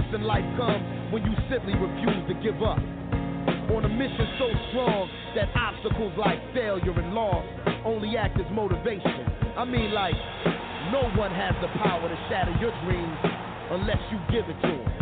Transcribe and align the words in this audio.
test 0.00 0.14
in 0.14 0.22
life 0.22 0.44
comes 0.56 1.12
when 1.12 1.24
you 1.24 1.32
simply 1.50 1.74
refuse 1.74 2.24
to 2.28 2.34
give 2.42 2.62
up. 2.62 2.78
On 3.70 3.84
a 3.84 3.88
mission 3.88 4.26
so 4.38 4.48
strong 4.70 5.08
that 5.36 5.48
obstacles 5.54 6.12
like 6.18 6.38
failure 6.52 6.90
and 6.90 7.14
loss 7.14 7.44
only 7.84 8.16
act 8.16 8.38
as 8.40 8.46
motivation. 8.52 9.26
I 9.56 9.64
mean, 9.64 9.92
like, 9.92 10.14
no 10.90 11.06
one 11.14 11.30
has 11.30 11.54
the 11.62 11.68
power 11.78 12.08
to 12.08 12.18
shatter 12.28 12.54
your 12.58 12.74
dreams 12.84 13.18
unless 13.70 14.02
you 14.10 14.18
give 14.30 14.48
it 14.50 14.58
to 14.62 14.74
them. 14.74 14.92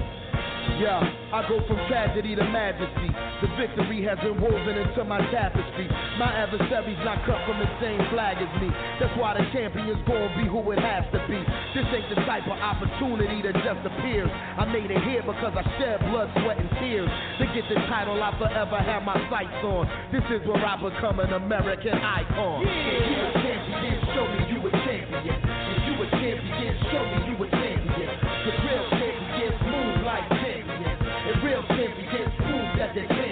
Yeah, 0.80 1.00
I 1.32 1.48
go 1.48 1.64
from 1.66 1.78
tragedy 1.88 2.36
to 2.36 2.44
majesty. 2.44 3.27
The 3.38 3.46
victory 3.54 4.02
has 4.02 4.18
been 4.18 4.34
woven 4.42 4.74
into 4.74 5.04
my 5.06 5.22
tapestry. 5.30 5.86
My 6.18 6.26
adversary's 6.26 6.98
not 7.06 7.22
cut 7.22 7.38
from 7.46 7.62
the 7.62 7.70
same 7.78 8.02
flag 8.10 8.34
as 8.34 8.50
me. 8.58 8.66
That's 8.98 9.14
why 9.14 9.38
the 9.38 9.46
champion's 9.54 10.02
gonna 10.10 10.34
be 10.34 10.50
who 10.50 10.58
it 10.74 10.82
has 10.82 11.06
to 11.14 11.22
be. 11.30 11.38
This 11.70 11.86
ain't 11.94 12.10
the 12.10 12.18
type 12.26 12.50
of 12.50 12.58
opportunity 12.58 13.38
that 13.46 13.54
just 13.62 13.86
appears. 13.86 14.26
I 14.58 14.66
made 14.66 14.90
it 14.90 14.98
here 15.06 15.22
because 15.22 15.54
I 15.54 15.62
shed 15.78 16.02
blood, 16.10 16.34
sweat, 16.42 16.58
and 16.58 16.66
tears. 16.82 17.06
To 17.38 17.46
get 17.54 17.62
the 17.70 17.78
title 17.86 18.18
I 18.18 18.34
forever 18.42 18.74
have 18.74 19.06
my 19.06 19.14
sights 19.30 19.62
on. 19.62 19.86
This 20.10 20.26
is 20.34 20.42
where 20.42 20.58
I 20.58 20.74
become 20.74 21.22
an 21.22 21.38
American 21.38 21.94
icon. 21.94 22.66
Yeah. 22.66 22.74
If 22.74 23.06
you 23.06 23.22
a 23.22 23.32
champion, 23.38 23.96
show 24.18 24.26
me 24.34 24.40
you 24.50 24.58
a 24.66 24.70
champion. 24.82 25.38
If 25.38 25.80
you 25.86 25.94
a 25.94 26.06
champion, 26.10 26.74
show 26.90 27.02
me 27.06 27.18
you 27.30 27.36
a 27.38 27.48
champion. 27.54 28.10
The 28.18 28.52
real 28.66 28.84
champions 28.98 29.58
move 29.62 29.96
like 30.02 30.26
champions. 30.42 30.98
And 31.06 31.36
real 31.46 31.62
champions 31.70 32.32
prove 32.42 32.68
that 32.82 32.90
they're 32.98 33.06
champions. 33.06 33.27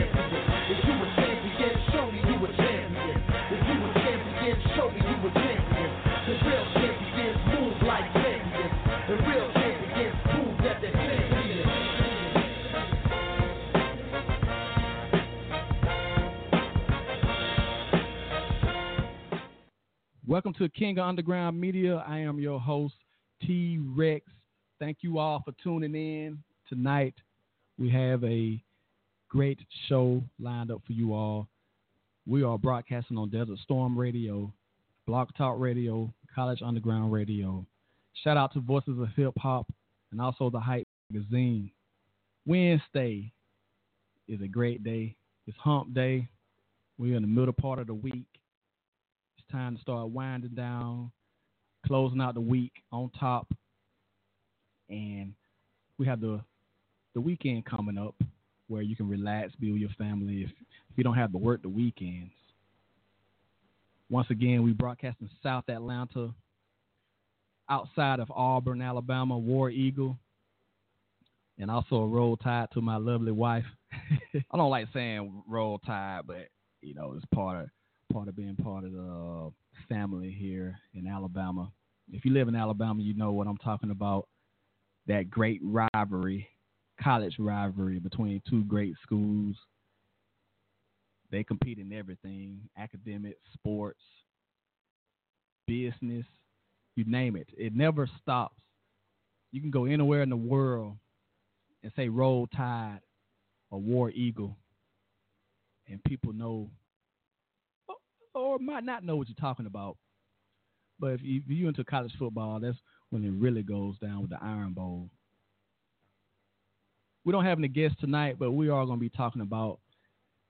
Welcome 20.28 20.52
to 20.54 20.68
King 20.68 20.98
of 20.98 21.06
Underground 21.06 21.58
Media. 21.58 22.04
I 22.06 22.18
am 22.18 22.38
your 22.38 22.60
host, 22.60 22.94
T 23.40 23.78
Rex. 23.96 24.26
Thank 24.78 24.98
you 25.00 25.18
all 25.18 25.42
for 25.44 25.52
tuning 25.62 25.94
in 25.94 26.38
tonight. 26.68 27.14
We 27.78 27.88
have 27.90 28.22
a 28.22 28.62
great 29.28 29.58
show 29.88 30.22
lined 30.38 30.70
up 30.70 30.82
for 30.86 30.92
you 30.92 31.14
all. 31.14 31.48
We 32.26 32.42
are 32.42 32.58
broadcasting 32.58 33.16
on 33.16 33.30
Desert 33.30 33.58
Storm 33.62 33.98
Radio, 33.98 34.52
Block 35.06 35.36
Talk 35.36 35.60
Radio, 35.60 36.12
College 36.34 36.62
Underground 36.64 37.12
Radio. 37.12 37.64
Shout 38.24 38.36
out 38.36 38.52
to 38.54 38.60
Voices 38.60 38.98
of 38.98 39.06
Hip 39.16 39.34
Hop 39.38 39.68
and 40.10 40.20
also 40.20 40.50
the 40.50 40.58
Hype 40.58 40.88
Magazine. 41.10 41.70
Wednesday 42.44 43.32
is 44.26 44.40
a 44.40 44.48
great 44.48 44.82
day. 44.82 45.14
It's 45.46 45.56
hump 45.58 45.94
day. 45.94 46.28
We're 46.98 47.14
in 47.14 47.22
the 47.22 47.28
middle 47.28 47.52
part 47.52 47.78
of 47.78 47.86
the 47.86 47.94
week. 47.94 48.26
It's 49.38 49.46
time 49.52 49.76
to 49.76 49.80
start 49.80 50.08
winding 50.08 50.56
down, 50.56 51.12
closing 51.86 52.20
out 52.20 52.34
the 52.34 52.40
week 52.40 52.72
on 52.90 53.08
top. 53.16 53.46
And 54.88 55.34
we 55.98 56.06
have 56.06 56.20
the 56.20 56.40
the 57.14 57.20
weekend 57.20 57.64
coming 57.64 57.96
up 57.96 58.16
where 58.66 58.82
you 58.82 58.96
can 58.96 59.08
relax, 59.08 59.54
be 59.54 59.70
with 59.70 59.80
your 59.80 59.90
family 59.90 60.42
if, 60.42 60.50
if 60.50 60.98
you 60.98 61.04
don't 61.04 61.14
have 61.14 61.30
to 61.30 61.38
work 61.38 61.62
the 61.62 61.68
weekends. 61.68 62.32
Once 64.08 64.28
again, 64.30 64.62
we 64.62 64.72
broadcast 64.72 65.16
in 65.20 65.28
South 65.42 65.64
Atlanta, 65.68 66.32
outside 67.68 68.20
of 68.20 68.30
Auburn, 68.30 68.80
Alabama, 68.80 69.36
War 69.36 69.70
Eagle, 69.70 70.16
and 71.58 71.70
also 71.70 71.96
a 71.96 72.06
roll 72.06 72.36
tide 72.36 72.68
to 72.72 72.80
my 72.80 72.96
lovely 72.96 73.32
wife. 73.32 73.64
I 73.92 74.56
don't 74.56 74.70
like 74.70 74.88
saying 74.92 75.42
roll 75.48 75.78
tide, 75.80 76.22
but 76.26 76.48
you 76.82 76.94
know 76.94 77.14
it's 77.16 77.24
part 77.34 77.64
of 77.64 77.70
part 78.12 78.28
of 78.28 78.36
being 78.36 78.56
part 78.56 78.84
of 78.84 78.92
the 78.92 79.46
uh, 79.46 79.50
family 79.88 80.30
here 80.30 80.78
in 80.94 81.06
Alabama. 81.06 81.72
If 82.12 82.24
you 82.24 82.32
live 82.32 82.46
in 82.46 82.54
Alabama, 82.54 83.02
you 83.02 83.14
know 83.14 83.32
what 83.32 83.48
I'm 83.48 83.56
talking 83.56 83.90
about. 83.90 84.28
That 85.08 85.30
great 85.30 85.60
rivalry, 85.62 86.48
college 87.02 87.36
rivalry 87.38 87.98
between 87.98 88.42
two 88.48 88.64
great 88.64 88.94
schools. 89.02 89.56
They 91.30 91.42
compete 91.44 91.78
in 91.78 91.92
everything 91.92 92.68
academic, 92.78 93.38
sports, 93.52 94.00
business, 95.66 96.24
you 96.94 97.04
name 97.04 97.36
it. 97.36 97.48
It 97.56 97.74
never 97.74 98.08
stops. 98.22 98.54
You 99.52 99.60
can 99.60 99.70
go 99.70 99.84
anywhere 99.84 100.22
in 100.22 100.30
the 100.30 100.36
world 100.36 100.96
and 101.82 101.92
say 101.96 102.08
Roll 102.08 102.46
Tide 102.48 103.00
or 103.70 103.80
War 103.80 104.10
Eagle, 104.10 104.56
and 105.88 106.02
people 106.04 106.32
know 106.32 106.70
or 108.34 108.58
might 108.58 108.84
not 108.84 109.02
know 109.02 109.16
what 109.16 109.28
you're 109.28 109.36
talking 109.40 109.66
about. 109.66 109.96
But 110.98 111.12
if 111.12 111.20
you're 111.22 111.68
into 111.68 111.84
college 111.84 112.12
football, 112.18 112.60
that's 112.60 112.76
when 113.10 113.24
it 113.24 113.30
really 113.30 113.62
goes 113.62 113.98
down 113.98 114.20
with 114.20 114.30
the 114.30 114.38
Iron 114.42 114.72
Bowl. 114.72 115.10
We 117.24 117.32
don't 117.32 117.44
have 117.44 117.58
any 117.58 117.68
guests 117.68 117.98
tonight, 118.00 118.36
but 118.38 118.52
we 118.52 118.68
are 118.68 118.84
going 118.86 118.98
to 118.98 119.00
be 119.00 119.10
talking 119.10 119.42
about 119.42 119.80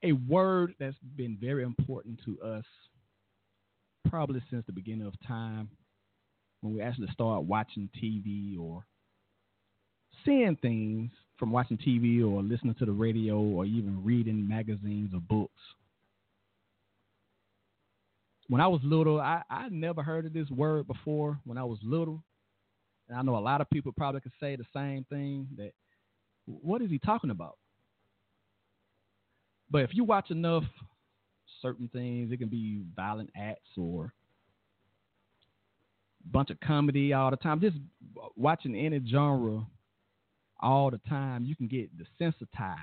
a 0.03 0.11
word 0.11 0.73
that's 0.79 0.97
been 1.15 1.37
very 1.39 1.63
important 1.63 2.19
to 2.25 2.39
us 2.41 2.65
probably 4.09 4.41
since 4.49 4.65
the 4.65 4.71
beginning 4.71 5.07
of 5.07 5.13
time 5.27 5.69
when 6.61 6.73
we 6.73 6.81
actually 6.81 7.07
start 7.11 7.43
watching 7.43 7.89
TV 8.01 8.59
or 8.59 8.83
seeing 10.25 10.55
things 10.61 11.11
from 11.37 11.51
watching 11.51 11.77
TV 11.77 12.21
or 12.21 12.41
listening 12.41 12.75
to 12.75 12.85
the 12.85 12.91
radio 12.91 13.37
or 13.37 13.65
even 13.65 14.03
reading 14.03 14.47
magazines 14.47 15.11
or 15.13 15.19
books. 15.19 15.61
When 18.49 18.61
I 18.61 18.67
was 18.67 18.79
little, 18.83 19.19
I, 19.19 19.41
I 19.49 19.67
never 19.69 20.01
heard 20.01 20.25
of 20.25 20.33
this 20.33 20.49
word 20.49 20.87
before 20.87 21.39
when 21.43 21.57
I 21.57 21.63
was 21.63 21.79
little. 21.83 22.23
And 23.09 23.17
I 23.17 23.21
know 23.21 23.37
a 23.37 23.39
lot 23.39 23.61
of 23.61 23.69
people 23.69 23.91
probably 23.91 24.21
could 24.21 24.31
say 24.39 24.55
the 24.55 24.65
same 24.73 25.05
thing 25.09 25.47
that 25.57 25.71
what 26.45 26.81
is 26.81 26.89
he 26.89 26.97
talking 26.99 27.29
about? 27.29 27.57
But 29.69 29.83
if 29.83 29.93
you 29.93 30.03
watch 30.03 30.31
enough 30.31 30.63
certain 31.61 31.89
things, 31.91 32.31
it 32.31 32.37
can 32.37 32.49
be 32.49 32.83
violent 32.95 33.29
acts 33.35 33.69
or 33.77 34.13
bunch 36.31 36.49
of 36.49 36.59
comedy 36.59 37.13
all 37.13 37.31
the 37.31 37.37
time. 37.37 37.59
Just 37.59 37.77
watching 38.35 38.75
any 38.75 39.01
genre 39.09 39.65
all 40.59 40.91
the 40.91 40.99
time, 41.09 41.45
you 41.45 41.55
can 41.55 41.67
get 41.67 41.89
desensitized 41.97 42.77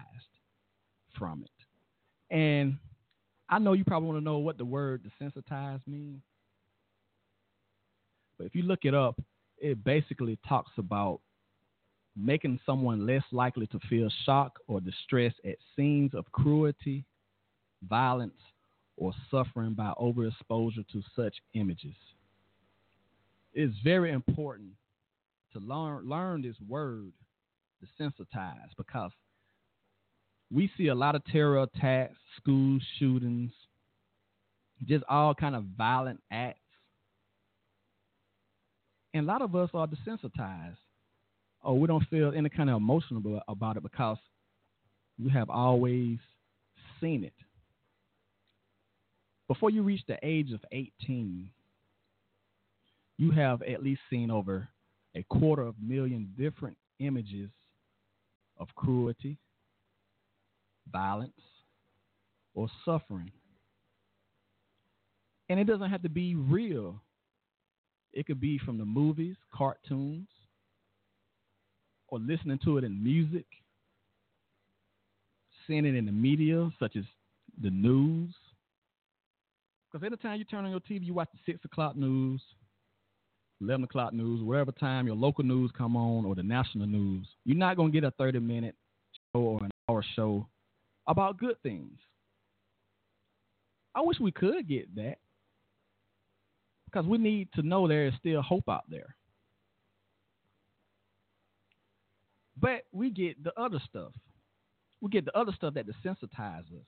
from 1.18 1.44
it. 1.44 2.34
And 2.34 2.78
I 3.48 3.58
know 3.58 3.72
you 3.72 3.84
probably 3.84 4.08
want 4.08 4.20
to 4.20 4.24
know 4.24 4.38
what 4.38 4.58
the 4.58 4.64
word 4.64 5.08
desensitized 5.20 5.86
means. 5.86 6.22
But 8.38 8.46
if 8.46 8.54
you 8.54 8.62
look 8.62 8.80
it 8.84 8.94
up, 8.94 9.20
it 9.58 9.84
basically 9.84 10.38
talks 10.48 10.72
about 10.76 11.20
making 12.16 12.60
someone 12.64 13.06
less 13.06 13.24
likely 13.32 13.66
to 13.68 13.78
feel 13.88 14.08
shock 14.24 14.58
or 14.68 14.80
distress 14.80 15.32
at 15.44 15.56
scenes 15.74 16.14
of 16.14 16.30
cruelty, 16.32 17.04
violence, 17.88 18.34
or 18.96 19.12
suffering 19.30 19.74
by 19.74 19.92
overexposure 20.00 20.86
to 20.92 21.02
such 21.16 21.34
images. 21.54 21.96
It's 23.52 23.74
very 23.82 24.12
important 24.12 24.70
to 25.52 25.58
learn 25.60 26.08
learn 26.08 26.42
this 26.42 26.56
word, 26.68 27.12
desensitize, 27.82 28.70
because 28.76 29.10
we 30.52 30.70
see 30.76 30.88
a 30.88 30.94
lot 30.94 31.14
of 31.14 31.24
terror 31.26 31.62
attacks, 31.62 32.16
school 32.36 32.78
shootings, 32.98 33.52
just 34.86 35.04
all 35.08 35.34
kind 35.34 35.56
of 35.56 35.64
violent 35.76 36.20
acts. 36.30 36.60
And 39.14 39.24
a 39.24 39.26
lot 39.32 39.42
of 39.42 39.54
us 39.54 39.70
are 39.74 39.86
desensitized 39.86 40.76
or 41.64 41.78
we 41.78 41.88
don't 41.88 42.06
feel 42.08 42.32
any 42.36 42.48
kind 42.48 42.70
of 42.70 42.76
emotional 42.76 43.42
about 43.48 43.76
it 43.76 43.82
because 43.82 44.18
we 45.22 45.30
have 45.30 45.48
always 45.48 46.18
seen 47.00 47.24
it. 47.24 47.32
Before 49.48 49.70
you 49.70 49.82
reach 49.82 50.02
the 50.06 50.18
age 50.22 50.52
of 50.52 50.60
18, 50.72 51.48
you 53.18 53.30
have 53.30 53.62
at 53.62 53.82
least 53.82 54.00
seen 54.10 54.30
over 54.30 54.68
a 55.14 55.22
quarter 55.24 55.62
of 55.62 55.74
a 55.80 55.84
million 55.84 56.32
different 56.38 56.76
images 56.98 57.50
of 58.58 58.68
cruelty, 58.74 59.38
violence, 60.92 61.32
or 62.54 62.68
suffering. 62.84 63.32
And 65.48 65.60
it 65.60 65.64
doesn't 65.64 65.90
have 65.90 66.02
to 66.02 66.08
be 66.08 66.34
real. 66.34 67.00
It 68.12 68.26
could 68.26 68.40
be 68.40 68.58
from 68.58 68.78
the 68.78 68.84
movies, 68.84 69.36
cartoons, 69.52 70.28
or 72.14 72.20
listening 72.20 72.60
to 72.64 72.78
it 72.78 72.84
in 72.84 73.02
music, 73.02 73.44
seeing 75.66 75.84
it 75.84 75.96
in 75.96 76.06
the 76.06 76.12
media, 76.12 76.70
such 76.78 76.94
as 76.94 77.02
the 77.60 77.70
news. 77.70 78.32
Because 79.90 80.06
anytime 80.06 80.38
you 80.38 80.44
turn 80.44 80.64
on 80.64 80.70
your 80.70 80.78
TV, 80.78 81.04
you 81.04 81.14
watch 81.14 81.28
the 81.32 81.40
six 81.44 81.64
o'clock 81.64 81.96
news, 81.96 82.40
11 83.60 83.84
o'clock 83.84 84.12
news, 84.12 84.42
whatever 84.44 84.70
time 84.70 85.08
your 85.08 85.16
local 85.16 85.42
news 85.42 85.72
come 85.76 85.96
on 85.96 86.24
or 86.24 86.36
the 86.36 86.42
national 86.42 86.86
news, 86.86 87.26
you're 87.44 87.56
not 87.56 87.76
going 87.76 87.90
to 87.90 88.00
get 88.00 88.06
a 88.06 88.12
30 88.12 88.38
minute 88.38 88.76
show 89.34 89.40
or 89.40 89.64
an 89.64 89.70
hour 89.88 90.04
show 90.14 90.46
about 91.08 91.36
good 91.38 91.60
things. 91.64 91.98
I 93.96 94.02
wish 94.02 94.20
we 94.20 94.30
could 94.30 94.68
get 94.68 94.94
that 94.94 95.16
because 96.84 97.06
we 97.06 97.18
need 97.18 97.48
to 97.54 97.62
know 97.62 97.88
there 97.88 98.06
is 98.06 98.14
still 98.20 98.40
hope 98.40 98.68
out 98.68 98.84
there. 98.88 99.16
But 102.60 102.82
we 102.92 103.10
get 103.10 103.42
the 103.42 103.52
other 103.60 103.80
stuff. 103.88 104.12
We 105.00 105.10
get 105.10 105.24
the 105.24 105.36
other 105.36 105.52
stuff 105.56 105.74
that 105.74 105.86
desensitizes 105.86 106.72
us. 106.72 106.86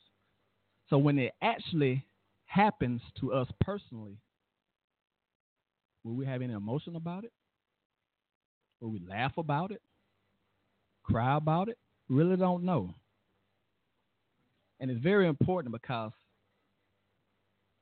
So 0.89 0.99
when 0.99 1.19
it 1.19 1.35
actually 1.43 2.05
happens 2.47 3.01
to 3.21 3.33
us 3.33 3.49
personally, 3.61 4.17
will 6.05 6.15
we 6.15 6.25
have 6.25 6.43
any 6.43 6.53
emotion 6.53 6.97
about 6.97 7.25
it? 7.25 7.33
Will 8.81 8.91
we 8.91 9.01
laugh 9.09 9.37
about 9.37 9.73
it? 9.73 9.83
Cry 11.03 11.37
about 11.37 11.69
it? 11.69 11.79
Really 12.09 12.37
don't 12.37 12.65
know. 12.65 12.95
And 14.79 14.91
it's 14.91 15.03
very 15.03 15.27
important 15.27 15.73
because 15.73 16.13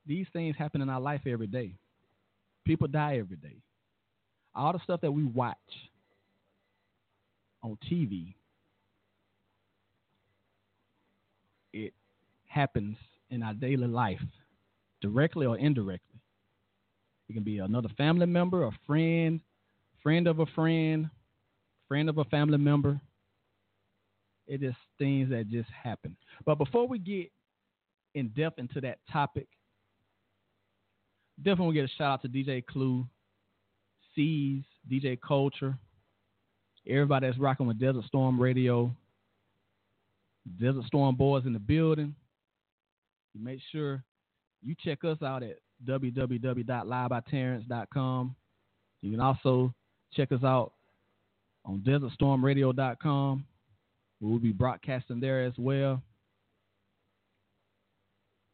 these 0.05 0.25
things 0.33 0.55
happen 0.57 0.81
in 0.81 0.89
our 0.89 1.01
life 1.01 1.21
every 1.27 1.47
day. 1.47 1.75
People 2.65 2.87
die 2.87 3.17
every 3.17 3.37
day. 3.37 3.57
All 4.55 4.73
the 4.73 4.79
stuff 4.83 5.01
that 5.01 5.11
we 5.11 5.23
watch 5.23 5.57
on 7.65 7.77
TV, 7.91 8.35
it 11.73 11.93
happens 12.47 12.95
in 13.31 13.41
our 13.41 13.53
daily 13.53 13.87
life, 13.87 14.21
directly 15.01 15.45
or 15.45 15.57
indirectly. 15.57 16.19
It 17.27 17.33
can 17.33 17.43
be 17.43 17.57
another 17.57 17.89
family 17.97 18.27
member, 18.27 18.65
a 18.65 18.71
friend, 18.85 19.39
friend 20.03 20.27
of 20.27 20.39
a 20.39 20.45
friend, 20.45 21.09
friend 21.87 22.07
of 22.07 22.19
a 22.19 22.23
family 22.25 22.59
member. 22.59 23.01
It 24.45 24.61
is 24.61 24.75
things 24.99 25.31
that 25.31 25.49
just 25.49 25.69
happen. 25.71 26.15
But 26.45 26.59
before 26.59 26.87
we 26.87 26.99
get 26.99 27.31
in 28.13 28.27
depth 28.29 28.59
into 28.59 28.79
that 28.81 28.99
topic, 29.11 29.47
definitely 31.41 31.73
get 31.73 31.85
a 31.85 31.93
shout 31.97 32.13
out 32.13 32.21
to 32.21 32.29
DJ 32.29 32.63
Clue, 32.63 33.07
C's, 34.13 34.63
DJ 34.89 35.19
Culture, 35.19 35.75
everybody 36.87 37.27
that's 37.27 37.39
rocking 37.39 37.67
with 37.67 37.79
Desert 37.79 38.05
Storm 38.05 38.41
Radio, 38.41 38.91
Desert 40.59 40.85
Storm 40.85 41.15
Boys 41.15 41.45
in 41.45 41.53
the 41.53 41.59
building. 41.59 42.15
Make 43.37 43.59
sure 43.71 44.03
you 44.61 44.75
check 44.83 45.03
us 45.03 45.21
out 45.21 45.43
at 45.43 45.57
www.livebyterrence.com. 45.85 48.35
You 49.01 49.11
can 49.11 49.19
also 49.19 49.73
check 50.13 50.31
us 50.31 50.41
out 50.43 50.71
on 51.65 51.81
desertstormradio.com. 51.81 53.45
We'll 54.21 54.39
be 54.39 54.53
broadcasting 54.53 55.19
there 55.19 55.43
as 55.43 55.51
well. 55.57 56.01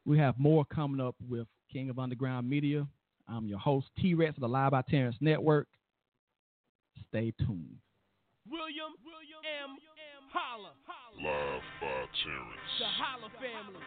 We 0.06 0.18
have 0.18 0.40
more 0.40 0.66
coming 0.66 1.00
up 1.00 1.16
with 1.30 1.46
King 1.72 1.92
of 1.92 2.00
Underground 2.00 2.50
Media. 2.50 2.88
I'm 3.28 3.46
your 3.48 3.60
host, 3.60 3.86
T 4.00 4.16
Rex 4.16 4.36
of 4.36 4.42
the 4.42 4.50
Live 4.50 4.72
by 4.72 4.82
Terrence 4.82 5.16
Network. 5.22 5.68
Stay 7.08 7.32
tuned. 7.46 7.78
William, 8.52 8.92
William 9.08 9.40
M. 9.48 9.80
Holla. 10.28 10.76
Live 11.16 11.64
by 11.80 12.04
Terrence. 12.20 12.72
The 12.84 12.90
Holla 13.00 13.32
family. 13.40 13.80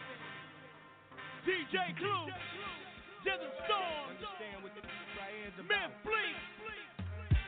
DJ 1.45 1.93
Clue. 2.01 2.33
Desert 3.29 3.53
Storm. 3.69 4.17
Understand 4.17 4.65
what 4.65 4.73
the 4.73 4.81
right 5.21 5.37
is 5.45 5.53
about. 5.61 5.69
Man, 5.69 5.93
Bleek. 6.01 6.37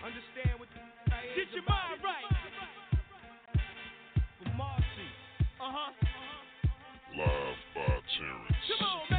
Understand 0.04 0.60
what 0.60 0.68
the 0.76 0.80
right 1.08 1.32
Get 1.40 1.48
your 1.56 1.64
mind 1.64 2.04
right. 2.04 2.28
For 4.44 4.52
Marcy. 4.52 5.08
Uh 5.56 5.72
huh. 5.72 5.92
Live 7.16 7.60
by 7.72 7.96
Terrence. 8.12 8.60
Come 8.76 8.84
on, 8.84 9.00
man. 9.08 9.15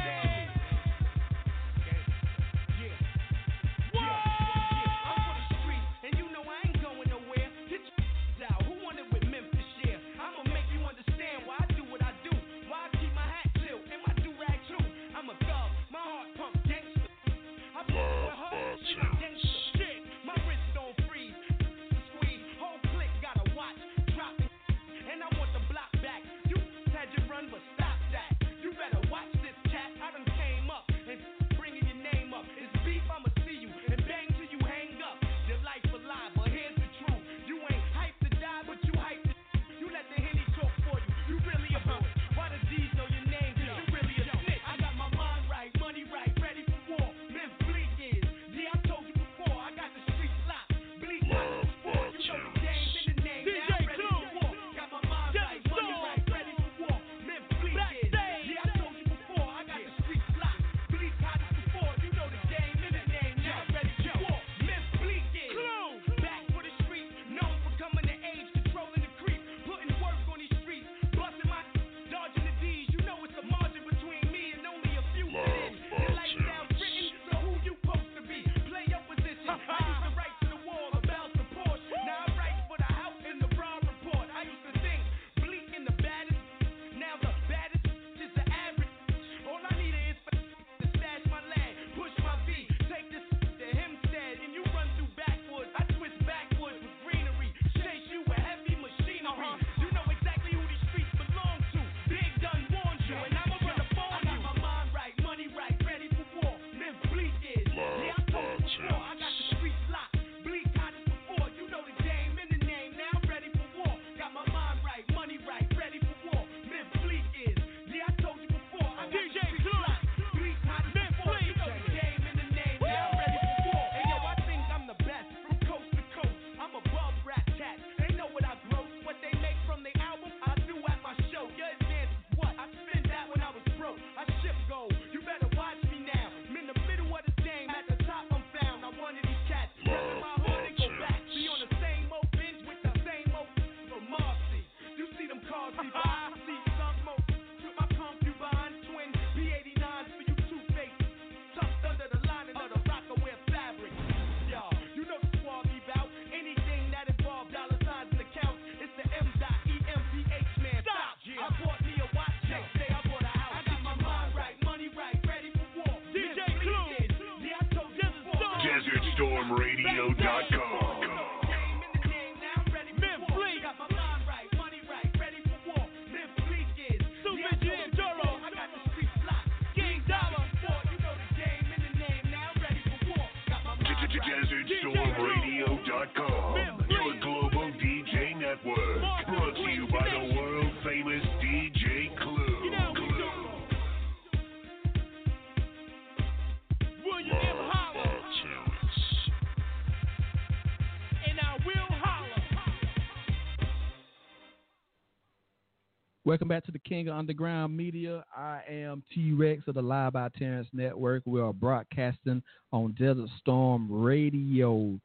Welcome 206.38 206.50
back 206.50 206.66
to 206.66 206.70
the 206.70 206.78
King 206.78 207.08
of 207.08 207.16
Underground 207.16 207.76
Media. 207.76 208.24
I 208.32 208.60
am 208.70 209.02
T 209.12 209.32
Rex 209.32 209.64
of 209.66 209.74
the 209.74 209.82
Live 209.82 210.12
by 210.12 210.28
Terrence 210.38 210.68
Network. 210.72 211.24
We 211.26 211.40
are 211.40 211.52
broadcasting 211.52 212.44
on 212.70 212.92
Desert 212.92 213.28
Storm 213.40 213.90
Radio. 213.90 215.00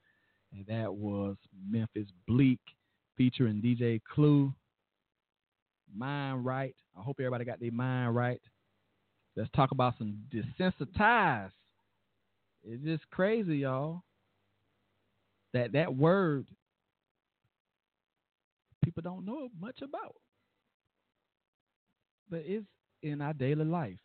And 0.51 0.63
that 0.67 0.93
was 0.93 1.35
Memphis 1.67 2.05
Bleek 2.27 2.59
featuring 3.17 3.63
DJ 3.63 3.99
Clue. 4.13 4.53
Mind 5.91 6.45
right. 6.45 6.75
I 6.95 7.01
hope 7.01 7.15
everybody 7.19 7.45
got 7.45 7.59
their 7.59 7.71
mind 7.71 8.15
right. 8.15 8.41
Let's 9.35 9.49
talk 9.55 9.71
about 9.71 9.95
some 9.97 10.15
desensitized. 10.31 11.49
It's 12.63 12.83
just 12.83 13.09
crazy, 13.09 13.57
y'all. 13.57 14.03
That 15.55 15.71
that 15.71 15.95
word 15.95 16.45
people 18.85 19.01
don't 19.01 19.25
know 19.25 19.49
much 19.59 19.81
about 19.81 20.13
but 22.33 22.41
it's 22.47 22.65
in 23.03 23.21
our 23.21 23.33
daily 23.33 23.63
life. 23.63 23.99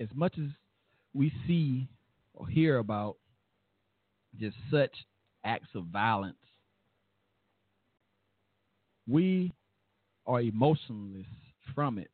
As 0.00 0.08
much 0.14 0.32
as 0.38 0.48
we 1.12 1.30
see 1.46 1.86
or 2.32 2.48
hear 2.48 2.78
about 2.78 3.16
just 4.40 4.56
such 4.70 4.92
acts 5.44 5.68
of 5.74 5.84
violence, 5.84 6.38
we 9.06 9.52
are 10.26 10.40
emotionless 10.40 11.26
from 11.74 11.98
it. 11.98 12.10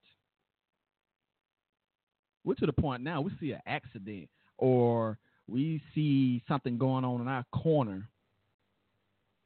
We're 2.43 2.55
to 2.55 2.67
the 2.67 2.73
point 2.73 3.05
now 3.05 3.21
we 3.21 3.31
see 3.39 3.53
an 3.53 3.63
accident 3.67 4.29
or 4.59 5.17
we 5.47 5.81
see 5.95 6.43
something 6.49 6.77
going 6.77 7.05
on 7.05 7.21
in 7.21 7.29
our 7.29 7.45
corner. 7.53 8.09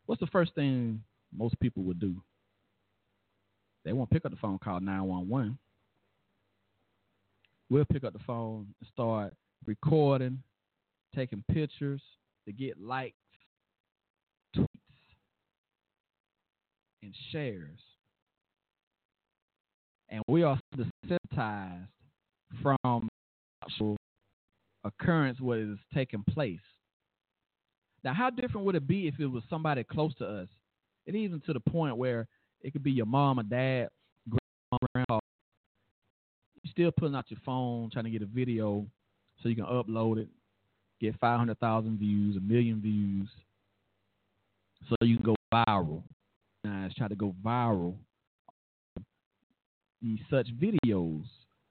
What's 0.06 0.20
the 0.20 0.26
first 0.28 0.54
thing 0.54 1.02
most 1.30 1.60
people 1.60 1.82
would 1.82 2.00
do? 2.00 2.22
They 3.88 3.94
won't 3.94 4.10
pick 4.10 4.26
up 4.26 4.32
the 4.32 4.36
phone, 4.36 4.58
call 4.58 4.80
911. 4.80 5.56
We'll 7.70 7.86
pick 7.86 8.04
up 8.04 8.12
the 8.12 8.18
phone 8.18 8.66
and 8.78 8.88
start 8.92 9.32
recording, 9.64 10.42
taking 11.14 11.42
pictures 11.50 12.02
to 12.44 12.52
get 12.52 12.78
likes, 12.78 13.16
tweets, 14.54 14.66
and 17.02 17.14
shares. 17.32 17.78
And 20.10 20.22
we 20.28 20.42
are 20.42 20.60
desensitized 20.76 21.86
from 22.62 23.08
actual 23.64 23.96
occurrence 24.84 25.40
what 25.40 25.60
is 25.60 25.78
taking 25.94 26.24
place. 26.24 26.60
Now, 28.04 28.12
how 28.12 28.28
different 28.28 28.66
would 28.66 28.74
it 28.74 28.86
be 28.86 29.08
if 29.08 29.18
it 29.18 29.28
was 29.28 29.44
somebody 29.48 29.82
close 29.82 30.14
to 30.16 30.26
us? 30.26 30.48
And 31.06 31.16
even 31.16 31.40
to 31.46 31.54
the 31.54 31.60
point 31.60 31.96
where 31.96 32.28
it 32.62 32.72
could 32.72 32.82
be 32.82 32.90
your 32.90 33.06
mom 33.06 33.38
or 33.38 33.44
dad, 33.44 33.88
grandma, 34.28 35.20
You're 36.62 36.70
still 36.70 36.92
putting 36.92 37.14
out 37.14 37.30
your 37.30 37.40
phone 37.44 37.90
trying 37.90 38.04
to 38.04 38.10
get 38.10 38.22
a 38.22 38.26
video 38.26 38.86
so 39.42 39.48
you 39.48 39.54
can 39.54 39.64
upload 39.64 40.18
it, 40.18 40.28
get 41.00 41.18
500,000 41.20 41.98
views, 41.98 42.36
a 42.36 42.40
million 42.40 42.80
views, 42.80 43.28
so 44.88 44.96
you 45.02 45.16
can 45.16 45.24
go 45.24 45.34
viral. 45.52 46.02
Guys 46.64 46.92
try 46.96 47.08
to 47.08 47.14
go 47.14 47.34
viral. 47.44 47.94
These 50.02 50.20
such 50.30 50.48
videos 50.56 51.24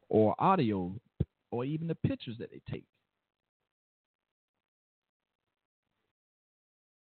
or 0.10 0.36
audio 0.40 0.94
or 1.52 1.66
even 1.66 1.88
the 1.88 1.96
pictures 1.96 2.36
that 2.40 2.52
they 2.52 2.62
take. 2.70 2.86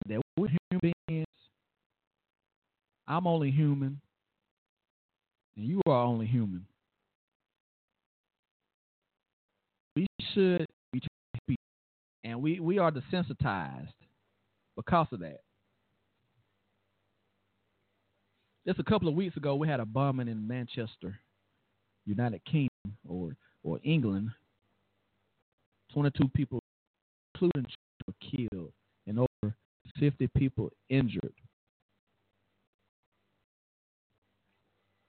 That 0.09 0.21
we're 0.37 0.49
human 0.71 0.95
beings 1.09 1.26
I'm 3.09 3.27
only 3.27 3.51
human, 3.51 4.01
and 5.57 5.67
you 5.67 5.81
are 5.87 6.03
only 6.03 6.27
human. 6.27 6.67
We 9.95 10.07
should 10.35 10.67
be 10.93 11.01
happy, 11.35 11.57
and 12.25 12.43
we, 12.43 12.61
we 12.61 12.79
are 12.79 12.91
desensitized 12.91 13.93
because 14.77 15.07
of 15.13 15.21
that. 15.21 15.41
Just 18.67 18.81
a 18.81 18.85
couple 18.85 19.09
of 19.09 19.15
weeks 19.15 19.37
ago, 19.37 19.55
we 19.55 19.69
had 19.69 19.79
a 19.79 19.87
bombing 19.87 20.27
in 20.27 20.47
Manchester, 20.47 21.21
United 22.05 22.45
Kingdom, 22.45 22.69
or 23.09 23.37
or 23.63 23.79
England. 23.85 24.31
Twenty-two 25.93 26.29
people, 26.35 26.59
including 27.35 27.65
children, 27.65 28.07
were 28.09 28.15
killed, 28.51 28.73
and 29.07 29.21
over 29.21 29.55
fifty 29.99 30.27
people 30.37 30.73
injured. 30.91 31.33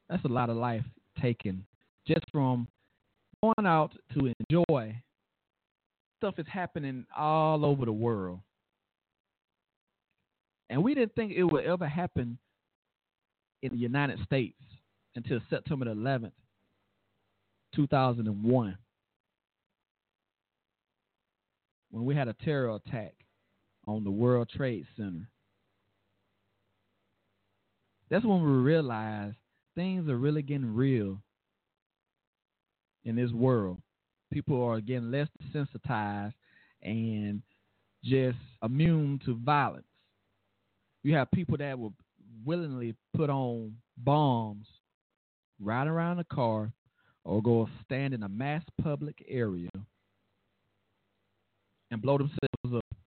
That's 0.09 0.23
a 0.25 0.29
lot 0.29 0.49
of 0.49 0.57
life 0.57 0.83
taken 1.21 1.65
just 2.07 2.23
from 2.31 2.67
going 3.43 3.67
out 3.67 3.91
to 4.13 4.33
enjoy. 4.49 4.95
Stuff 6.17 6.35
is 6.39 6.45
happening 6.51 7.05
all 7.15 7.65
over 7.65 7.85
the 7.85 7.91
world. 7.91 8.39
And 10.69 10.83
we 10.83 10.95
didn't 10.95 11.15
think 11.15 11.31
it 11.31 11.43
would 11.43 11.65
ever 11.65 11.87
happen 11.87 12.37
in 13.61 13.71
the 13.71 13.77
United 13.77 14.19
States 14.23 14.61
until 15.15 15.39
September 15.49 15.85
11th, 15.85 16.31
2001, 17.75 18.77
when 21.91 22.05
we 22.05 22.15
had 22.15 22.27
a 22.27 22.33
terror 22.33 22.75
attack 22.75 23.13
on 23.87 24.03
the 24.03 24.11
World 24.11 24.49
Trade 24.49 24.85
Center. 24.95 25.29
That's 28.09 28.25
when 28.25 28.43
we 28.43 28.51
realized 28.51 29.37
things 29.77 30.09
are 30.09 30.17
really 30.17 30.41
getting 30.41 30.73
real 30.73 31.21
in 33.05 33.15
this 33.15 33.31
world. 33.31 33.77
People 34.33 34.61
are 34.63 34.81
getting 34.81 35.11
less 35.11 35.27
sensitized 35.53 36.33
and 36.81 37.43
just 38.03 38.39
immune 38.63 39.21
to 39.23 39.35
violence. 39.35 39.85
You 41.03 41.13
have 41.13 41.29
people 41.31 41.57
that 41.57 41.77
will 41.77 41.93
willingly 42.43 42.95
put 43.15 43.29
on 43.29 43.75
bombs, 43.97 44.65
ride 45.61 45.87
around 45.87 46.19
a 46.19 46.23
car, 46.23 46.73
or 47.23 47.41
go 47.41 47.69
stand 47.85 48.15
in 48.15 48.23
a 48.23 48.29
mass 48.29 48.63
public 48.81 49.23
area 49.29 49.69
and 51.91 52.01
blow 52.01 52.17
themselves 52.17 52.75
up. 52.75 52.97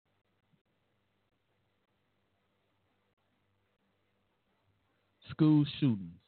School 5.31 5.65
shootings. 5.81 6.20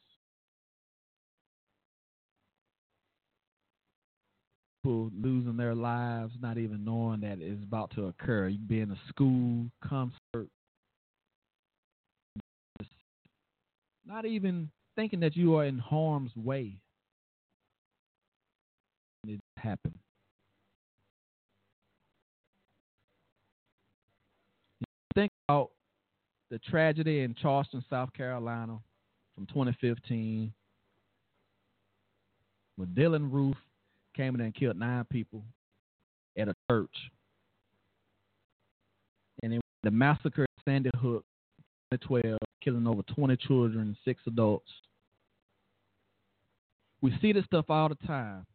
People 4.83 5.11
losing 5.21 5.57
their 5.57 5.75
lives, 5.75 6.33
not 6.41 6.59
even 6.59 6.85
knowing 6.85 7.21
that 7.21 7.39
it's 7.41 7.63
about 7.63 7.91
to 7.95 8.07
occur. 8.07 8.49
You 8.49 8.59
be 8.59 8.81
in 8.81 8.91
a 8.91 8.99
school 9.09 9.67
concert, 9.87 10.49
not 14.07 14.25
even 14.25 14.71
thinking 14.97 15.21
that 15.21 15.37
you 15.37 15.57
are 15.57 15.65
in 15.65 15.79
harm's 15.79 16.33
way. 16.37 16.77
It 19.27 19.41
happened. 19.57 19.95
Think 25.15 25.31
about 25.49 25.71
the 26.51 26.59
tragedy 26.59 27.21
in 27.21 27.35
Charleston, 27.41 27.85
South 27.89 28.13
Carolina 28.15 28.79
from 29.35 29.47
2015 29.47 30.53
with 32.79 32.95
Dylann 32.95 33.31
Roof 33.31 33.57
came 34.15 34.35
in 34.35 34.41
and 34.43 34.55
killed 34.55 34.79
nine 34.79 35.05
people 35.11 35.43
at 36.39 36.49
a 36.49 36.55
church. 36.71 36.97
And 39.43 39.53
then 39.53 39.61
the 39.83 39.91
massacre 39.91 40.45
at 40.45 40.65
Sandy 40.65 40.91
Hook, 40.97 41.25
2012, 41.93 42.39
killing 42.63 42.87
over 42.87 43.03
20 43.03 43.37
children 43.37 43.81
and 43.81 43.97
six 44.05 44.23
adults. 44.27 44.71
We 47.03 47.15
see 47.21 47.33
this 47.33 47.45
stuff 47.47 47.67
all 47.69 47.89
the 47.89 47.97
time. 48.07 48.47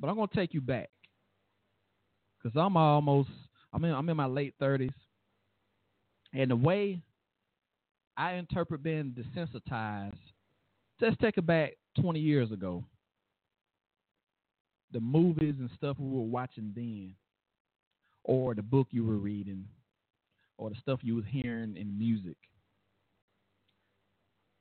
But 0.00 0.08
I'm 0.08 0.16
going 0.16 0.28
to 0.28 0.34
take 0.36 0.54
you 0.54 0.60
back. 0.60 0.90
because 2.42 2.56
I'm 2.58 2.76
almost 2.76 3.30
I'm 3.72 3.84
in 3.84 3.92
I'm 3.94 4.08
in 4.08 4.16
my 4.16 4.26
late 4.26 4.54
thirties, 4.58 4.92
and 6.32 6.50
the 6.50 6.56
way 6.56 7.02
I 8.16 8.34
interpret 8.34 8.82
being 8.82 9.14
desensitized, 9.16 10.14
let's 11.00 11.16
take 11.20 11.38
it 11.38 11.46
back 11.46 11.72
20 12.00 12.20
years 12.20 12.50
ago. 12.52 12.84
The 14.92 15.00
movies 15.00 15.54
and 15.58 15.70
stuff 15.76 15.96
we 15.98 16.10
were 16.10 16.22
watching 16.22 16.72
then, 16.74 17.14
or 18.24 18.54
the 18.54 18.62
book 18.62 18.88
you 18.90 19.04
were 19.04 19.16
reading, 19.16 19.66
or 20.58 20.70
the 20.70 20.76
stuff 20.80 21.00
you 21.02 21.14
was 21.16 21.24
hearing 21.28 21.76
in 21.76 21.98
music. 21.98 22.36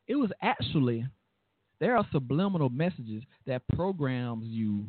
It 0.08 0.16
was 0.16 0.32
actually 0.42 1.06
there 1.82 1.98
are 1.98 2.06
subliminal 2.12 2.70
messages 2.70 3.24
that 3.48 3.64
programs 3.76 4.46
you 4.46 4.86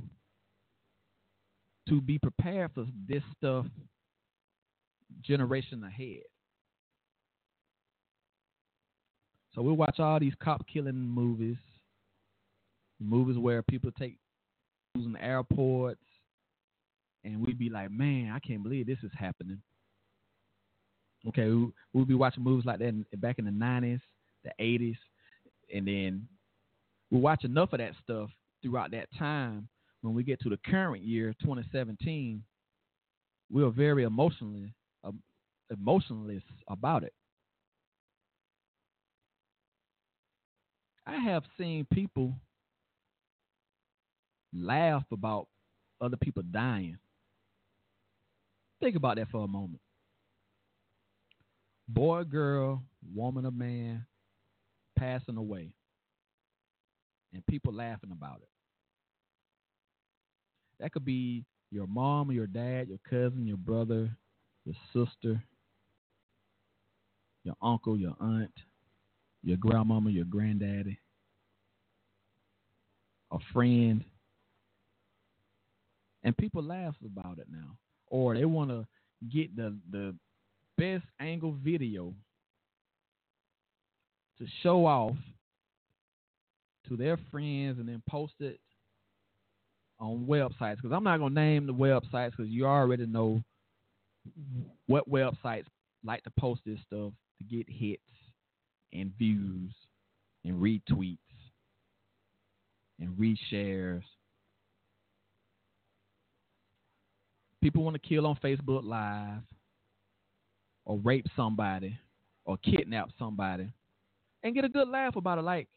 to 1.88 2.00
be 2.00 2.18
prepared 2.18 2.70
for 2.74 2.86
this 3.08 3.22
stuff 3.36 3.66
generation 5.22 5.82
ahead. 5.84 6.22
So 9.54 9.62
we 9.62 9.72
watch 9.72 10.00
all 10.00 10.20
these 10.20 10.34
cop 10.42 10.66
killing 10.72 10.94
movies, 10.94 11.56
movies 13.08 13.38
where 13.38 13.62
people 13.62 13.90
take 13.98 14.16
in 14.94 15.16
airports, 15.16 16.00
and 17.24 17.44
we'd 17.44 17.58
be 17.58 17.70
like, 17.70 17.90
man, 17.90 18.32
I 18.34 18.38
can't 18.38 18.62
believe 18.62 18.86
this 18.86 18.98
is 19.02 19.10
happening. 19.16 19.62
Okay, 21.28 21.48
we, 21.48 21.68
we'll 21.92 22.04
be 22.04 22.14
watching 22.14 22.42
movies 22.42 22.66
like 22.66 22.80
that 22.80 22.88
in, 22.88 23.06
back 23.18 23.38
in 23.38 23.44
the 23.44 23.50
90s, 23.50 24.00
the 24.44 24.50
80s, 24.60 24.96
and 25.72 25.86
then 25.86 26.26
we 27.10 27.18
watch 27.18 27.44
enough 27.44 27.72
of 27.72 27.78
that 27.78 27.92
stuff 28.02 28.30
throughout 28.62 28.90
that 28.90 29.08
time. 29.18 29.68
When 30.00 30.14
we 30.14 30.24
get 30.24 30.40
to 30.40 30.48
the 30.48 30.58
current 30.66 31.04
year, 31.04 31.32
2017, 31.40 32.42
we 33.52 33.62
are 33.62 33.70
very 33.70 34.02
emotionally 34.02 34.74
uh, 35.04 35.12
emotionless 35.70 36.42
about 36.68 37.04
it. 37.04 37.12
I 41.06 41.16
have 41.16 41.44
seen 41.58 41.86
people 41.92 42.34
laugh 44.52 45.04
about 45.12 45.48
other 46.00 46.16
people 46.16 46.42
dying. 46.50 46.98
Think 48.80 48.96
about 48.96 49.16
that 49.16 49.30
for 49.30 49.44
a 49.44 49.48
moment. 49.48 49.80
Boy, 51.88 52.24
girl, 52.24 52.82
woman, 53.14 53.46
or 53.46 53.50
man 53.50 54.06
passing 54.98 55.36
away, 55.36 55.72
and 57.32 57.46
people 57.46 57.72
laughing 57.72 58.10
about 58.12 58.40
it. 58.42 58.48
That 60.80 60.92
could 60.92 61.04
be 61.04 61.44
your 61.70 61.86
mom, 61.86 62.30
or 62.30 62.32
your 62.32 62.46
dad, 62.46 62.88
your 62.88 62.98
cousin, 63.08 63.46
your 63.46 63.56
brother, 63.56 64.10
your 64.64 64.74
sister, 64.92 65.42
your 67.44 67.56
uncle, 67.62 67.96
your 67.96 68.14
aunt, 68.20 68.52
your 69.42 69.56
grandmama, 69.56 70.10
your 70.10 70.24
granddaddy, 70.24 70.98
a 73.30 73.38
friend. 73.52 74.04
And 76.24 76.36
people 76.36 76.62
laugh 76.62 76.94
about 77.04 77.38
it 77.38 77.46
now. 77.50 77.76
Or 78.06 78.34
they 78.34 78.44
want 78.44 78.70
to 78.70 78.86
get 79.30 79.56
the, 79.56 79.76
the 79.90 80.14
best 80.78 81.04
angle 81.20 81.56
video 81.62 82.14
to 84.38 84.46
show 84.62 84.86
off 84.86 85.16
to 86.88 86.96
their 86.96 87.18
friends 87.30 87.78
and 87.78 87.88
then 87.88 88.02
post 88.08 88.34
it 88.40 88.60
on 89.98 90.26
websites. 90.28 90.76
Because 90.76 90.92
I'm 90.92 91.04
not 91.04 91.18
going 91.18 91.34
to 91.34 91.40
name 91.40 91.66
the 91.66 91.74
websites 91.74 92.32
because 92.32 92.48
you 92.48 92.66
already 92.66 93.06
know 93.06 93.42
what 94.86 95.10
websites 95.10 95.66
like 96.04 96.22
to 96.24 96.30
post 96.38 96.62
this 96.66 96.78
stuff 96.86 97.12
to 97.38 97.44
get 97.44 97.66
hits 97.68 98.02
and 98.92 99.12
views 99.18 99.72
and 100.44 100.60
retweets 100.60 101.18
and 103.00 103.16
reshares. 103.18 104.02
People 107.62 107.84
want 107.84 107.94
to 107.94 108.08
kill 108.08 108.26
on 108.26 108.36
Facebook 108.42 108.84
Live 108.84 109.42
or 110.84 110.98
rape 110.98 111.26
somebody 111.36 111.96
or 112.44 112.56
kidnap 112.58 113.10
somebody 113.18 113.72
and 114.42 114.54
get 114.54 114.64
a 114.64 114.68
good 114.68 114.88
laugh 114.88 115.14
about 115.14 115.38
it. 115.38 115.42
Like, 115.42 115.68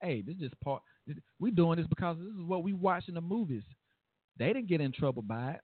hey, 0.00 0.22
this 0.22 0.36
is 0.36 0.40
just 0.40 0.60
part. 0.60 0.82
We 1.38 1.50
doing 1.50 1.76
this 1.76 1.86
because 1.86 2.16
this 2.18 2.28
is 2.28 2.46
what 2.46 2.62
we 2.62 2.72
watch 2.72 3.04
in 3.08 3.14
the 3.14 3.20
movies. 3.20 3.62
They 4.38 4.46
didn't 4.46 4.68
get 4.68 4.80
in 4.80 4.90
trouble 4.90 5.20
by 5.20 5.52
it, 5.52 5.60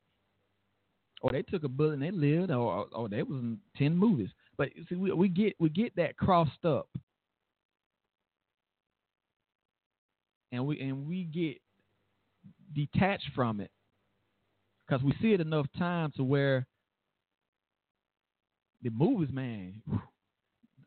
or 1.23 1.33
they 1.33 1.43
took 1.43 1.64
a 1.64 1.69
bullet 1.69 1.95
and 1.95 2.03
they 2.03 2.11
lived, 2.11 2.51
or 2.51 2.87
or, 2.93 3.09
they 3.09 3.23
was 3.23 3.40
in 3.40 3.59
ten 3.75 3.97
movies. 3.97 4.29
But 4.59 4.69
see, 4.88 4.97
we, 4.97 5.12
we 5.12 5.29
get 5.29 5.55
we 5.59 5.71
get 5.71 5.97
that 5.97 6.19
crossed 6.19 6.64
up, 6.66 6.88
and 10.53 10.66
we 10.66 10.79
and 10.81 11.07
we 11.07 11.25
get 11.25 11.57
detached 12.75 13.31
from 13.35 13.61
it 13.61 13.71
because 14.90 15.05
we 15.05 15.14
see 15.22 15.33
it 15.33 15.40
enough 15.40 15.66
times 15.79 16.14
to 16.16 16.24
where 16.24 16.66
the 18.83 18.90
movies, 18.90 19.29
man, 19.33 19.81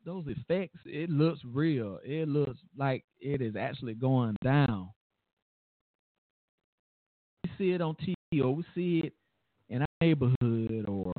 those 0.06 0.26
effects, 0.28 0.80
it 0.86 1.10
looks 1.10 1.40
real. 1.46 2.00
It 2.04 2.28
looks 2.28 2.60
like 2.78 3.06
it 3.22 3.42
is 3.42 3.56
actually 3.56 3.94
going 3.94 4.36
down. 4.44 4.90
We 7.44 7.52
see 7.58 7.72
it 7.72 7.82
on 7.82 7.96
TV, 7.96 8.44
or 8.44 8.56
we 8.56 8.66
see 8.76 9.04
it 9.06 9.14
in 9.70 9.82
our 9.82 9.88
neighborhood, 10.02 10.86
or 10.90 11.14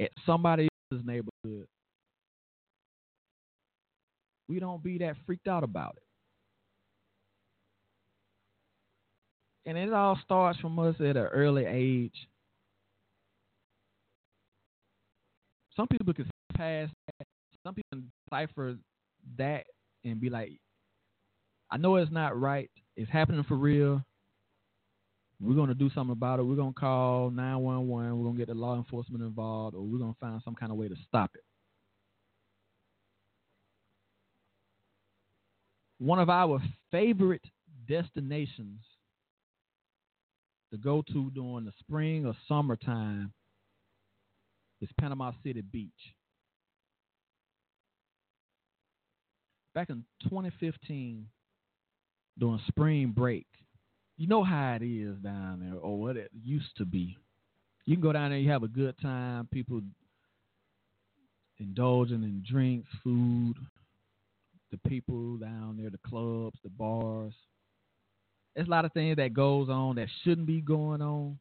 at 0.00 0.10
somebody 0.26 0.68
else's 0.90 1.06
neighborhood. 1.06 1.68
We 4.48 4.58
don't 4.58 4.82
be 4.82 4.98
that 4.98 5.16
freaked 5.26 5.46
out 5.46 5.62
about 5.62 5.96
it. 5.98 6.07
And 9.68 9.76
it 9.76 9.92
all 9.92 10.18
starts 10.24 10.58
from 10.60 10.78
us 10.78 10.94
at 10.98 11.18
an 11.18 11.26
early 11.26 11.66
age. 11.66 12.14
Some 15.76 15.86
people 15.86 16.14
can 16.14 16.24
pass 16.56 16.88
that. 16.88 17.26
Some 17.62 17.74
people 17.74 17.88
can 17.92 18.10
decipher 18.24 18.76
that 19.36 19.66
and 20.06 20.18
be 20.18 20.30
like, 20.30 20.52
I 21.70 21.76
know 21.76 21.96
it's 21.96 22.10
not 22.10 22.40
right. 22.40 22.70
It's 22.96 23.10
happening 23.10 23.44
for 23.46 23.56
real. 23.56 24.02
We're 25.38 25.54
going 25.54 25.68
to 25.68 25.74
do 25.74 25.90
something 25.94 26.12
about 26.12 26.40
it. 26.40 26.44
We're 26.44 26.56
going 26.56 26.72
to 26.72 26.80
call 26.80 27.28
911. 27.28 28.16
We're 28.16 28.24
going 28.24 28.36
to 28.36 28.38
get 28.38 28.48
the 28.48 28.54
law 28.54 28.74
enforcement 28.74 29.22
involved, 29.22 29.76
or 29.76 29.82
we're 29.82 29.98
going 29.98 30.14
to 30.14 30.18
find 30.18 30.40
some 30.46 30.54
kind 30.54 30.72
of 30.72 30.78
way 30.78 30.88
to 30.88 30.96
stop 31.06 31.32
it. 31.34 31.44
One 35.98 36.20
of 36.20 36.30
our 36.30 36.62
favorite 36.90 37.44
destinations 37.86 38.80
to 40.70 40.76
go 40.76 41.02
to 41.12 41.30
during 41.30 41.64
the 41.64 41.72
spring 41.80 42.26
or 42.26 42.34
summertime 42.46 43.32
is 44.80 44.88
Panama 45.00 45.32
City 45.44 45.62
Beach. 45.62 45.90
Back 49.74 49.90
in 49.90 50.04
2015, 50.24 51.26
during 52.38 52.60
spring 52.68 53.12
break, 53.16 53.46
you 54.16 54.26
know 54.26 54.42
how 54.42 54.74
it 54.80 54.84
is 54.84 55.16
down 55.18 55.60
there, 55.60 55.78
or 55.80 55.98
what 55.98 56.16
it 56.16 56.30
used 56.42 56.76
to 56.76 56.84
be. 56.84 57.16
You 57.84 57.96
can 57.96 58.02
go 58.02 58.12
down 58.12 58.30
there, 58.30 58.38
you 58.38 58.50
have 58.50 58.64
a 58.64 58.68
good 58.68 58.94
time, 59.00 59.48
people 59.52 59.80
indulging 61.58 62.22
in 62.22 62.44
drinks, 62.48 62.88
food, 63.02 63.54
the 64.70 64.78
people 64.88 65.36
down 65.36 65.78
there, 65.80 65.90
the 65.90 65.98
clubs, 66.08 66.58
the 66.62 66.70
bars. 66.70 67.34
There's 68.58 68.66
a 68.66 68.72
lot 68.72 68.84
of 68.84 68.92
things 68.92 69.18
that 69.18 69.34
goes 69.34 69.68
on 69.68 69.94
that 69.94 70.08
shouldn't 70.24 70.48
be 70.48 70.60
going 70.60 71.00
on. 71.00 71.38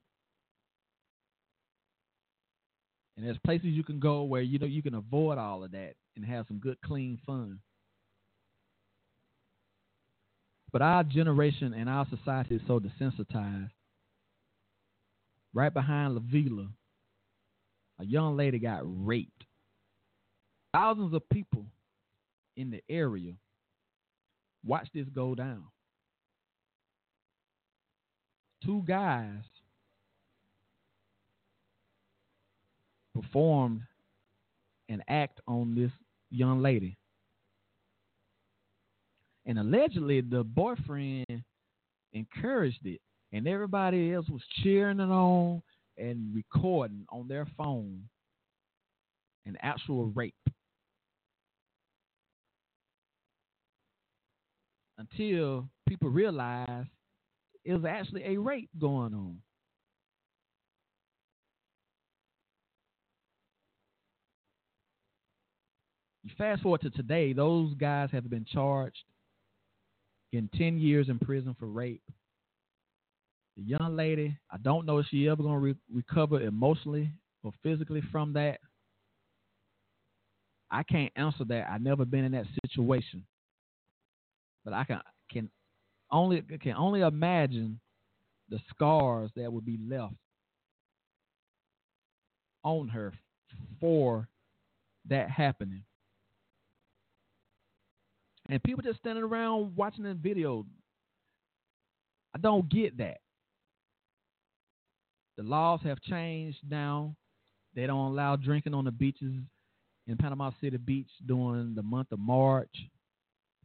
And 3.16 3.26
there's 3.26 3.40
places 3.40 3.70
you 3.70 3.84
can 3.84 4.00
go 4.00 4.22
where 4.22 4.44
you 4.44 4.60
know 4.60 4.68
you 4.68 4.84
can 4.84 4.94
avoid 4.94 5.40
all 5.40 5.64
of 5.64 5.72
that 5.72 5.96
and 6.16 6.24
have 6.24 6.46
some 6.48 6.60
good 6.60 6.78
clean 6.86 7.18
fun. 7.26 7.58
But 10.72 10.84
our 10.84 11.04
generation 11.04 11.74
and 11.74 11.90
our 11.90 12.06
society 12.08 12.58
is 12.58 12.62
so 12.68 12.80
desensitized. 12.80 13.72
Right 15.56 15.74
behind 15.74 16.14
La 16.14 16.22
Vela, 16.24 16.68
a 18.00 18.06
young 18.06 18.38
lady 18.38 18.60
got 18.60 18.82
raped. 18.84 19.44
Thousands 20.72 21.16
of 21.16 21.28
people 21.30 21.66
in 22.56 22.70
the 22.70 22.84
area 22.88 23.34
watched 24.64 24.94
this 24.94 25.08
go 25.16 25.34
down. 25.34 25.64
Two 28.64 28.84
guys 28.88 29.42
performed 33.14 33.82
an 34.90 35.04
act 35.08 35.40
on 35.48 35.76
this 35.76 35.92
young 36.30 36.62
lady. 36.62 36.98
And 39.46 39.60
allegedly, 39.60 40.22
the 40.22 40.44
boyfriend 40.44 41.26
encouraged 42.14 42.86
it, 42.86 43.00
and 43.32 43.48
everybody 43.48 44.14
else 44.14 44.28
was 44.30 44.42
cheering 44.62 45.00
it 45.00 45.10
on. 45.10 45.62
and 45.98 46.36
recording 46.36 47.06
on 47.10 47.28
their 47.28 47.48
phone 47.58 48.04
an 49.48 49.58
actual 49.62 50.08
rape. 50.08 50.36
Until 54.98 55.70
people 55.88 56.10
realize 56.10 56.86
was 57.74 57.86
actually 57.86 58.24
a 58.24 58.38
rape 58.38 58.70
going 58.80 59.14
on. 59.14 59.38
You 66.24 66.32
fast 66.38 66.62
forward 66.62 66.82
to 66.82 66.90
today, 66.90 67.34
those 67.34 67.74
guys 67.76 68.10
have 68.12 68.30
been 68.30 68.46
charged 68.46 69.04
getting 70.32 70.50
10 70.58 70.78
years 70.78 71.10
in 71.10 71.20
prison 71.20 71.56
for 71.58 71.68
rape. 71.68 72.02
The 73.56 73.64
young 73.64 73.96
lady, 73.96 74.38
I 74.52 74.58
don't 74.58 74.86
know 74.86 75.00
if 75.00 75.08
she 75.10 75.28
ever 75.28 75.42
going 75.42 75.56
to 75.56 75.60
re- 75.60 75.76
recover 75.92 76.42
emotionally 76.42 77.12
or 77.44 77.52
physically 77.64 78.04
from 78.12 78.34
that. 78.34 78.60
I 80.70 80.84
can't 80.84 81.14
answer 81.16 81.46
that. 81.46 81.70
I've 81.70 81.82
never 81.82 82.06
been 82.06 82.26
in 82.26 82.34
that 82.34 82.46
situation. 82.66 83.26
But 84.64 84.74
I 84.74 84.84
can 84.84 85.00
can 85.32 85.50
only 86.12 86.42
can 86.62 86.74
only 86.74 87.02
imagine 87.02 87.80
the 88.50 88.60
scars 88.70 89.30
that 89.36 89.52
would 89.52 89.66
be 89.66 89.78
left 89.88 90.16
on 92.64 92.88
her 92.88 93.14
for 93.80 94.28
that 95.10 95.30
happening. 95.30 95.84
And 98.50 98.64
people 98.64 98.84
just 98.84 99.00
standing 99.00 99.24
around 99.24 99.76
watching 99.76 100.04
the 100.06 100.14
video. 100.14 100.66
I 102.34 102.40
don't 102.40 102.70
get 102.70 102.98
that. 102.98 103.18
The 105.38 105.44
laws 105.44 105.82
have 105.84 106.02
changed 106.02 106.58
now. 106.70 107.16
They 107.76 107.86
don't 107.86 108.12
allow 108.12 108.36
drinking 108.36 108.74
on 108.74 108.86
the 108.86 108.92
beaches 108.92 109.34
in 110.08 110.18
Panama 110.18 110.52
City 110.62 110.78
Beach 110.78 111.10
during 111.26 111.76
the 111.76 111.84
month 111.84 112.12
of 112.12 112.20
March 112.20 112.74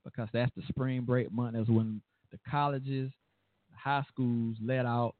because 0.05 0.28
that's 0.33 0.50
the 0.57 0.62
spring 0.68 1.02
break 1.02 1.33
month. 1.33 1.55
That's 1.55 1.68
when 1.68 2.02
the 2.32 2.38
colleges, 2.50 3.12
the 3.70 3.76
high 3.76 4.02
schools 4.08 4.56
let 4.64 4.86
out. 4.86 5.14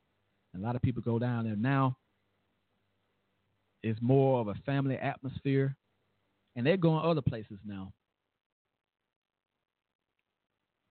A 0.55 0.59
lot 0.59 0.77
of 0.77 0.83
people 0.83 1.03
go 1.03 1.19
down 1.19 1.45
there 1.45 1.57
now. 1.57 1.97
It's 3.83 4.01
more 4.03 4.41
of 4.41 4.49
a 4.49 4.55
family 4.67 4.97
atmosphere. 4.97 5.77
And 6.55 6.67
they're 6.67 6.77
going 6.77 7.05
other 7.05 7.23
places 7.23 7.59
now. 7.65 7.93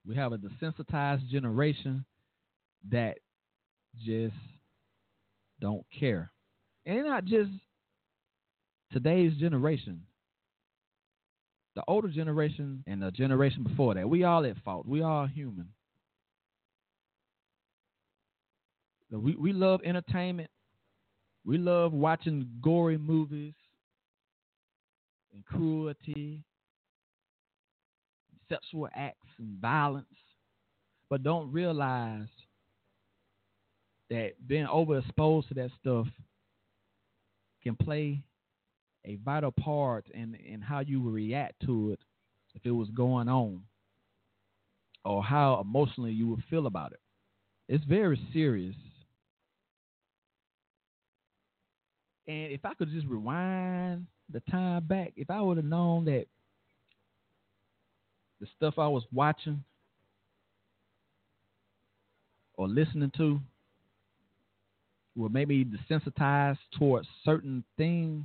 We 0.06 0.16
have 0.16 0.32
a 0.32 0.38
desensitized 0.38 1.28
generation 1.28 2.04
that 2.90 3.18
just 4.04 4.34
don't 5.60 5.84
care. 5.96 6.32
And 6.84 7.04
not 7.06 7.24
just 7.24 7.50
today's 8.92 9.34
generation. 9.38 10.02
The 11.76 11.84
older 11.86 12.08
generation 12.08 12.82
and 12.86 13.00
the 13.00 13.12
generation 13.12 13.62
before 13.62 13.94
that, 13.94 14.08
we 14.08 14.24
all 14.24 14.44
at 14.44 14.56
fault. 14.64 14.86
We 14.86 15.02
all 15.02 15.26
human. 15.26 15.68
We 19.18 19.36
we 19.36 19.52
love 19.52 19.80
entertainment. 19.84 20.50
We 21.44 21.58
love 21.58 21.92
watching 21.92 22.48
gory 22.62 22.98
movies 22.98 23.54
and 25.34 25.44
cruelty 25.44 26.44
sexual 28.48 28.88
acts 28.94 29.28
and 29.38 29.58
violence, 29.60 30.06
but 31.08 31.22
don't 31.22 31.50
realize 31.52 32.28
that 34.10 34.32
being 34.46 34.66
overexposed 34.66 35.48
to 35.48 35.54
that 35.54 35.70
stuff 35.80 36.06
can 37.62 37.76
play 37.76 38.22
a 39.04 39.16
vital 39.24 39.52
part 39.52 40.06
in, 40.12 40.34
in 40.34 40.60
how 40.60 40.80
you 40.80 41.00
will 41.00 41.12
react 41.12 41.54
to 41.64 41.92
it 41.92 42.00
if 42.54 42.64
it 42.64 42.70
was 42.70 42.88
going 42.90 43.28
on 43.28 43.62
or 45.04 45.22
how 45.22 45.60
emotionally 45.60 46.12
you 46.12 46.28
would 46.28 46.42
feel 46.50 46.66
about 46.66 46.92
it. 46.92 47.00
It's 47.68 47.84
very 47.84 48.20
serious. 48.32 48.76
And 52.28 52.52
if 52.52 52.64
I 52.64 52.74
could 52.74 52.90
just 52.90 53.06
rewind 53.06 54.06
the 54.32 54.40
time 54.50 54.84
back, 54.84 55.12
if 55.16 55.30
I 55.30 55.40
would 55.40 55.56
have 55.56 55.66
known 55.66 56.04
that 56.06 56.26
the 58.40 58.46
stuff 58.56 58.74
I 58.78 58.88
was 58.88 59.04
watching 59.12 59.62
or 62.54 62.68
listening 62.68 63.12
to 63.16 63.40
were 65.16 65.28
maybe 65.28 65.64
desensitized 65.64 66.58
towards 66.78 67.08
certain 67.24 67.64
things, 67.76 68.24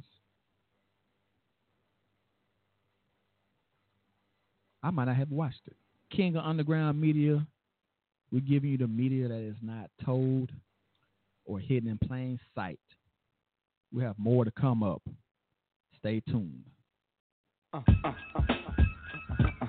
I 4.84 4.92
might 4.92 5.06
not 5.06 5.18
have 5.18 5.32
watched 5.32 5.62
it. 5.66 5.76
King 6.10 6.36
of 6.36 6.46
Underground 6.46 7.02
Media, 7.02 7.46
we're 8.32 8.42
giving 8.42 8.70
you 8.70 8.78
the 8.78 8.88
media 8.88 9.28
that 9.28 9.40
is 9.40 9.58
not 9.62 9.90
told 10.06 10.52
or 11.46 11.60
hidden 11.60 11.90
in 11.90 11.98
plain 12.08 12.40
sight. 12.56 12.80
We 13.94 14.04
have 14.04 14.18
more 14.18 14.46
to 14.46 14.52
come 14.52 14.84
up. 14.84 15.02
Stay 15.98 16.22
tuned. 16.30 16.66
Uh, 17.74 17.82
uh, 18.04 18.12
uh. 18.36 19.68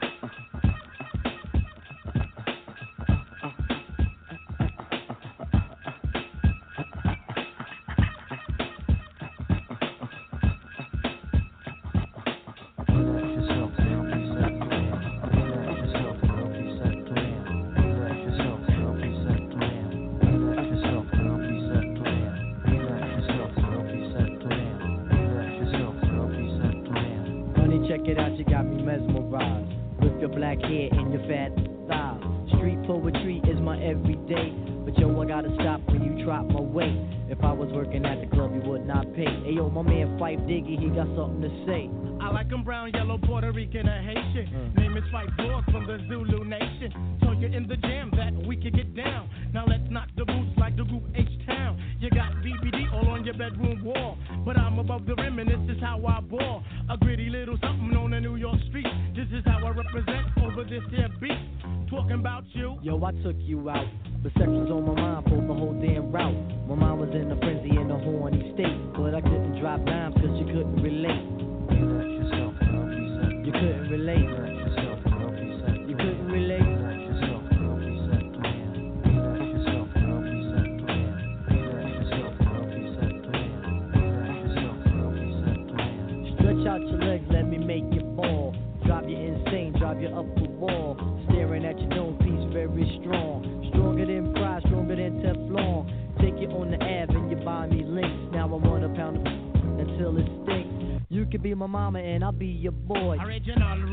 And 101.96 102.24
I'll 102.24 102.32
be 102.32 102.46
your 102.46 102.72
boy. 102.72 103.16
Original 103.20 103.87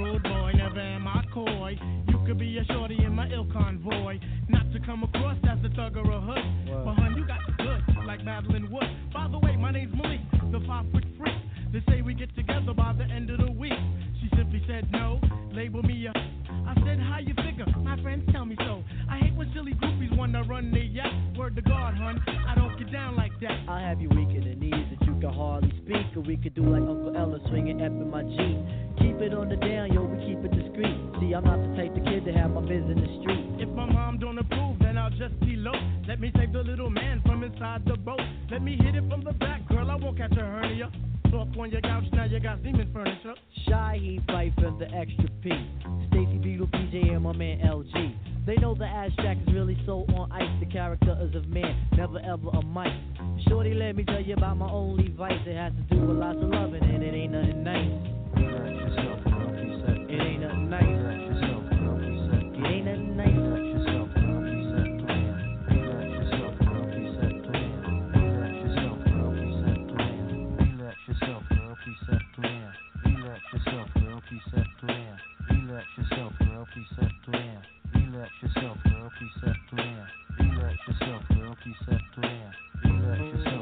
DesertStormRadio.com, 82.16 83.55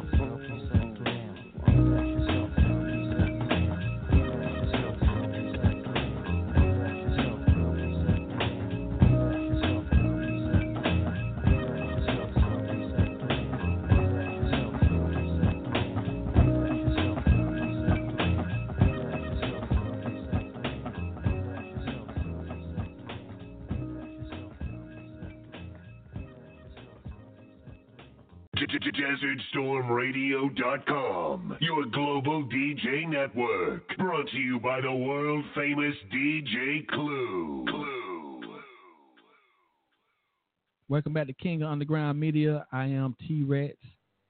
Welcome 40.93 41.13
back 41.13 41.25
to 41.25 41.33
King 41.33 41.63
of 41.63 41.71
Underground 41.71 42.19
Media. 42.19 42.67
I 42.71 42.85
am 42.85 43.15
T 43.27 43.41
Rex 43.41 43.75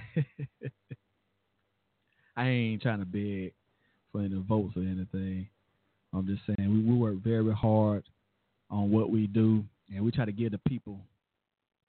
I 2.37 2.47
ain't 2.47 2.81
trying 2.81 2.99
to 2.99 3.05
beg 3.05 3.53
for 4.11 4.19
any 4.21 4.43
votes 4.47 4.73
or 4.75 4.81
anything. 4.81 5.47
I'm 6.13 6.27
just 6.27 6.41
saying 6.45 6.69
we, 6.69 6.81
we 6.81 6.97
work 6.97 7.15
very 7.23 7.53
hard 7.53 8.03
on 8.69 8.91
what 8.91 9.09
we 9.09 9.27
do, 9.27 9.63
and 9.93 10.03
we 10.03 10.11
try 10.11 10.25
to 10.25 10.31
give 10.31 10.51
the 10.51 10.59
people 10.67 10.99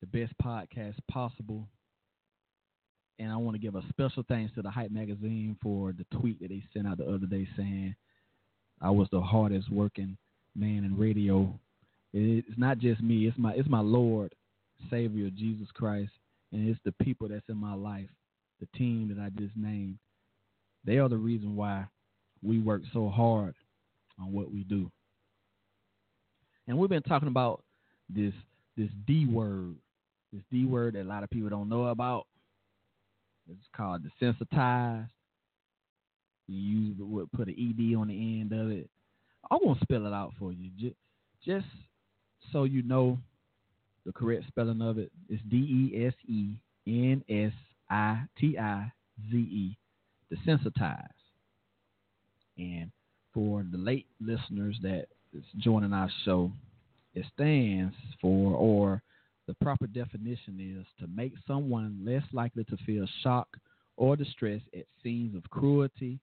the 0.00 0.06
best 0.06 0.32
podcast 0.42 0.94
possible. 1.10 1.66
And 3.18 3.32
I 3.32 3.36
want 3.36 3.54
to 3.54 3.60
give 3.60 3.74
a 3.74 3.82
special 3.88 4.24
thanks 4.28 4.54
to 4.54 4.62
the 4.62 4.70
Hype 4.70 4.90
Magazine 4.90 5.56
for 5.62 5.92
the 5.92 6.18
tweet 6.18 6.40
that 6.40 6.48
they 6.48 6.62
sent 6.74 6.86
out 6.86 6.98
the 6.98 7.06
other 7.06 7.26
day 7.26 7.48
saying 7.56 7.94
I 8.80 8.90
was 8.90 9.08
the 9.10 9.20
hardest 9.20 9.70
working 9.70 10.18
man 10.54 10.84
in 10.84 10.98
radio. 10.98 11.58
It's 12.12 12.58
not 12.58 12.78
just 12.78 13.02
me; 13.02 13.26
it's 13.26 13.38
my 13.38 13.52
it's 13.52 13.68
my 13.68 13.80
Lord, 13.80 14.34
Savior 14.90 15.30
Jesus 15.30 15.68
Christ 15.74 16.12
and 16.52 16.68
it's 16.68 16.80
the 16.84 16.92
people 17.04 17.28
that's 17.28 17.48
in 17.48 17.56
my 17.56 17.74
life, 17.74 18.08
the 18.60 18.78
team 18.78 19.08
that 19.08 19.20
I 19.22 19.30
just 19.38 19.56
named. 19.56 19.98
They 20.84 20.98
are 20.98 21.08
the 21.08 21.16
reason 21.16 21.56
why 21.56 21.86
we 22.42 22.58
work 22.58 22.82
so 22.92 23.08
hard 23.08 23.54
on 24.20 24.32
what 24.32 24.52
we 24.52 24.64
do. 24.64 24.90
And 26.68 26.78
we've 26.78 26.90
been 26.90 27.02
talking 27.02 27.28
about 27.28 27.62
this 28.08 28.34
this 28.76 28.90
D 29.06 29.26
word, 29.26 29.74
this 30.32 30.42
D 30.50 30.64
word 30.64 30.94
that 30.94 31.02
a 31.02 31.04
lot 31.04 31.22
of 31.22 31.30
people 31.30 31.48
don't 31.48 31.68
know 31.68 31.86
about. 31.86 32.26
It's 33.50 33.60
called 33.76 34.02
desensitized. 34.20 35.08
You 36.48 36.60
use 36.60 36.96
the 36.98 37.36
put 37.36 37.48
an 37.48 37.54
ed 37.58 37.96
on 37.96 38.08
the 38.08 38.40
end 38.40 38.52
of 38.52 38.70
it. 38.70 38.88
I 39.50 39.58
won't 39.60 39.80
spell 39.80 40.06
it 40.06 40.12
out 40.12 40.32
for 40.38 40.52
you, 40.52 40.70
just, 40.78 40.96
just 41.44 41.66
so 42.52 42.64
you 42.64 42.82
know 42.82 43.18
the 44.04 44.12
correct 44.12 44.44
spelling 44.48 44.82
of 44.82 44.98
it. 44.98 45.10
it 45.28 45.34
is 45.34 45.40
D 45.48 45.56
E 45.56 46.06
S 46.06 46.14
E 46.28 46.54
N 46.86 47.24
S 47.28 47.52
I 47.90 48.22
T 48.38 48.56
I 48.58 48.92
Z 49.30 49.36
E, 49.36 49.76
desensitized. 50.32 51.08
And 52.58 52.90
for 53.34 53.64
the 53.70 53.78
late 53.78 54.06
listeners 54.20 54.76
that 54.82 55.06
is 55.36 55.44
joining 55.58 55.92
our 55.92 56.10
show, 56.24 56.50
it 57.16 57.24
stands 57.32 57.94
for, 58.20 58.52
or 58.52 59.02
the 59.48 59.54
proper 59.62 59.86
definition 59.86 60.58
is 60.60 60.86
to 61.00 61.08
make 61.12 61.32
someone 61.46 61.98
less 62.04 62.22
likely 62.32 62.62
to 62.64 62.76
feel 62.84 63.06
shock 63.22 63.48
or 63.96 64.16
distress 64.16 64.60
at 64.76 64.84
scenes 65.02 65.34
of 65.34 65.48
cruelty, 65.50 66.20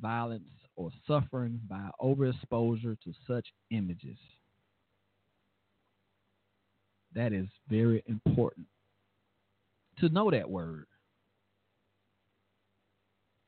violence, 0.00 0.48
or 0.74 0.90
suffering 1.06 1.60
by 1.68 1.90
overexposure 2.00 2.98
to 3.04 3.12
such 3.28 3.46
images. 3.70 4.16
That 7.14 7.34
is 7.34 7.46
very 7.68 8.02
important 8.06 8.66
to 9.98 10.08
know 10.08 10.30
that 10.30 10.48
word. 10.48 10.86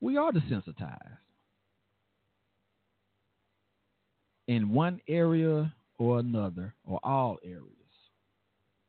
We 0.01 0.19
are 0.19 0.33
desensitized 0.33 1.17
in 4.47 4.71
one 4.71 5.01
area 5.09 5.73
or 5.99 6.19
another, 6.21 6.75
or 6.85 7.01
all 7.03 7.39
areas. 7.45 7.65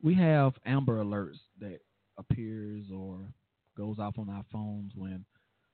We 0.02 0.15
have 0.15 0.54
Amber 0.65 1.04
Alerts 1.04 1.39
that 1.60 1.80
appears 2.17 2.86
or 2.93 3.19
goes 3.76 3.98
off 4.00 4.17
on 4.17 4.30
our 4.30 4.45
phones 4.52 4.91
when 4.95 5.26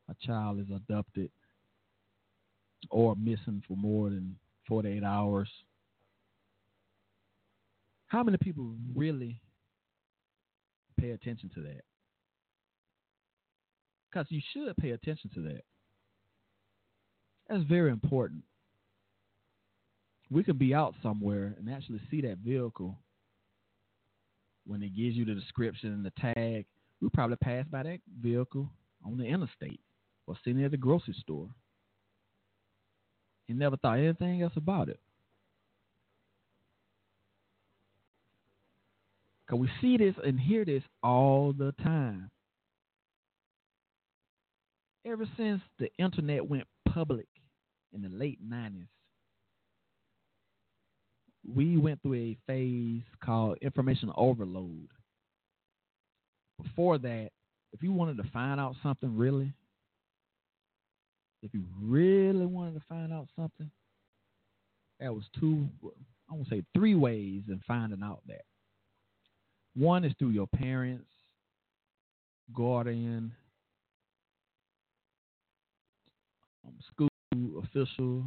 a 0.10 0.16
child 0.26 0.60
is 0.60 0.68
abducted 0.74 1.30
or 2.90 3.16
missing 3.16 3.64
for 3.68 3.76
more 3.76 4.10
than 4.10 4.36
48 4.68 5.04
hours 5.04 5.50
how 8.08 8.24
many 8.24 8.38
people 8.38 8.76
really 8.96 9.42
pay 10.98 11.12
attention 11.12 11.50
to 11.54 11.62
that. 11.62 11.82
Because 14.10 14.28
you 14.30 14.42
should 14.54 14.76
pay 14.78 14.92
attention 14.92 15.30
to 15.34 15.42
that. 15.42 15.64
That's 17.50 17.64
very 17.64 17.92
important. 17.92 18.44
We 20.30 20.44
could 20.44 20.58
be 20.60 20.74
out 20.74 20.96
somewhere 21.04 21.56
and 21.58 21.70
actually 21.70 22.02
see 22.10 22.22
that 22.22 22.40
vehicle 22.40 22.98
when 24.66 24.82
it 24.82 24.96
gives 24.96 25.16
you 25.16 25.26
the 25.26 25.36
description 25.36 25.94
and 25.94 26.06
the 26.06 26.12
tag. 26.20 26.66
We 27.02 27.10
probably 27.10 27.38
pass 27.38 27.66
by 27.70 27.84
that 27.84 28.00
vehicle 28.22 28.70
on 29.06 29.18
the 29.18 29.26
interstate 29.26 29.80
or 30.28 30.36
sitting 30.44 30.64
at 30.64 30.72
the 30.72 30.78
grocery 30.78 31.16
store 31.20 31.50
and 33.48 33.60
never 33.60 33.78
thought 33.78 34.00
anything 34.00 34.42
else 34.42 34.54
about 34.56 34.90
it. 34.90 35.00
Because 39.46 39.60
we 39.60 39.70
see 39.80 39.98
this 39.98 40.16
and 40.26 40.40
hear 40.40 40.66
this 40.66 40.82
all 41.04 41.54
the 41.54 41.72
time. 41.84 42.32
Ever 45.06 45.28
since 45.38 45.62
the 45.78 45.90
internet 46.00 46.50
went 46.50 46.66
public 46.92 47.28
in 47.94 48.02
the 48.02 48.10
late 48.10 48.40
90s, 48.44 48.88
we 51.54 51.78
went 51.78 52.02
through 52.02 52.16
a 52.16 52.38
phase 52.48 53.04
called 53.24 53.58
information 53.62 54.12
overload. 54.16 54.88
Before 56.62 56.98
that, 56.98 57.30
if 57.74 57.84
you 57.84 57.92
wanted 57.92 58.18
to 58.18 58.30
find 58.32 58.60
out 58.60 58.76
something 58.82 59.16
really, 59.16 59.54
if 61.44 61.54
you 61.54 61.64
really 61.82 62.46
wanted 62.46 62.76
to 62.76 62.82
find 62.88 63.14
out 63.14 63.28
something, 63.36 63.70
that 65.00 65.14
was 65.14 65.24
two, 65.40 65.68
I 66.30 66.34
won't 66.34 66.50
say 66.50 66.64
three 66.74 66.96
ways 66.96 67.44
in 67.50 67.62
finding 67.68 68.02
out 68.02 68.22
that. 68.28 68.46
One 69.76 70.06
is 70.06 70.14
through 70.18 70.30
your 70.30 70.48
parents, 70.48 71.10
guardian, 72.56 73.34
um, 76.66 76.74
school 76.94 77.10
official. 77.62 78.24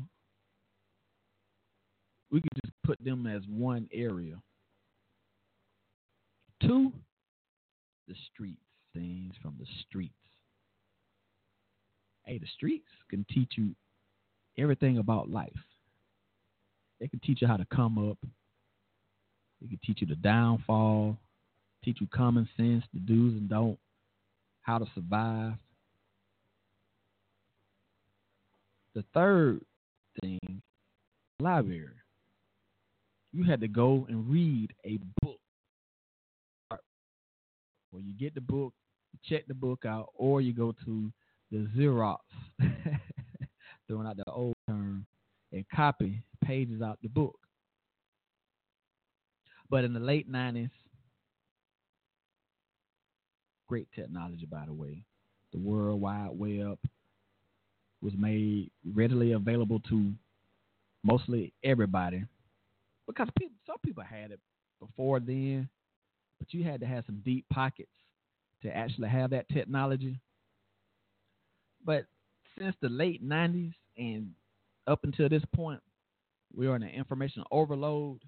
We 2.31 2.41
could 2.41 2.51
just 2.65 2.75
put 2.85 3.03
them 3.03 3.27
as 3.27 3.43
one 3.49 3.89
area. 3.93 4.37
Two, 6.61 6.93
the 8.07 8.15
streets, 8.33 8.61
things 8.95 9.35
from 9.43 9.55
the 9.59 9.67
streets. 9.87 10.15
Hey, 12.25 12.39
the 12.39 12.47
streets 12.55 12.89
can 13.09 13.25
teach 13.33 13.53
you 13.57 13.75
everything 14.59 14.99
about 14.99 15.31
life. 15.31 15.53
They 17.01 17.09
can 17.09 17.21
teach 17.21 17.41
you 17.41 17.49
how 17.49 17.57
to 17.57 17.67
come 17.75 18.11
up. 18.11 18.19
They 19.61 19.69
can 19.69 19.81
teach 19.85 20.01
you 20.01 20.07
the 20.07 20.17
downfall 20.17 21.19
teach 21.85 21.99
you 22.01 22.07
common 22.09 22.49
sense, 22.57 22.85
the 22.93 23.01
do's 23.01 23.35
and 23.35 23.49
don't, 23.49 23.79
how 24.63 24.79
to 24.79 24.87
survive. 24.95 25.55
The 28.95 29.05
third 29.15 29.61
thing, 30.21 30.63
library. 31.41 31.89
You 33.33 33.45
had 33.45 33.61
to 33.61 33.69
go 33.69 34.07
and 34.09 34.29
read 34.29 34.73
a 34.85 34.99
book. 35.23 35.39
Or 37.93 38.01
you 38.01 38.13
get 38.19 38.35
the 38.35 38.41
book, 38.41 38.75
check 39.25 39.47
the 39.47 39.55
book 39.55 39.85
out, 39.87 40.11
or 40.15 40.41
you 40.41 40.53
go 40.53 40.75
to 40.85 41.11
the 41.51 41.67
Xerox, 41.77 42.19
throwing 43.89 44.07
out 44.07 44.17
the 44.17 44.31
old 44.31 44.55
term, 44.69 45.07
and 45.53 45.65
copy 45.75 46.23
pages 46.45 46.83
out 46.83 46.99
the 47.03 47.09
book. 47.09 47.39
But 49.71 49.85
in 49.85 49.95
the 49.95 50.01
late 50.01 50.31
90s, 50.31 50.71
Great 53.69 53.89
technology, 53.95 54.47
by 54.47 54.65
the 54.65 54.73
way. 54.73 55.05
The 55.53 55.59
World 55.59 56.01
Wide 56.01 56.31
Web 56.33 56.79
was 58.01 58.15
made 58.17 58.71
readily 58.95 59.33
available 59.33 59.81
to 59.91 60.13
mostly 61.05 61.53
everybody 61.63 62.25
because 63.09 63.29
people, 63.37 63.57
some 63.67 63.79
people 63.85 64.05
had 64.05 64.31
it 64.31 64.41
before 64.81 65.19
then, 65.19 65.69
but 66.39 66.55
you 66.55 66.63
had 66.63 66.81
to 66.81 66.87
have 66.87 67.05
some 67.07 67.21
deep 67.25 67.45
pockets 67.53 67.91
to 68.63 68.77
actually 68.77 69.09
have 69.09 69.31
that 69.31 69.49
technology. 69.49 70.21
But 71.85 72.07
since 72.59 72.77
the 72.81 72.89
late 72.89 73.27
90s 73.27 73.75
and 73.97 74.31
up 74.87 75.01
until 75.05 75.29
this 75.29 75.43
point, 75.55 75.81
we 76.55 76.67
are 76.67 76.77
in 76.77 76.83
an 76.83 76.91
information 76.91 77.43
overload. 77.51 78.21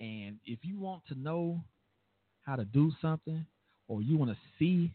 And 0.00 0.38
if 0.46 0.60
you 0.62 0.78
want 0.78 1.02
to 1.08 1.18
know 1.18 1.60
how 2.42 2.56
to 2.56 2.64
do 2.64 2.92
something, 3.02 3.44
or 3.88 4.02
you 4.02 4.16
want 4.16 4.30
to 4.30 4.36
see 4.58 4.92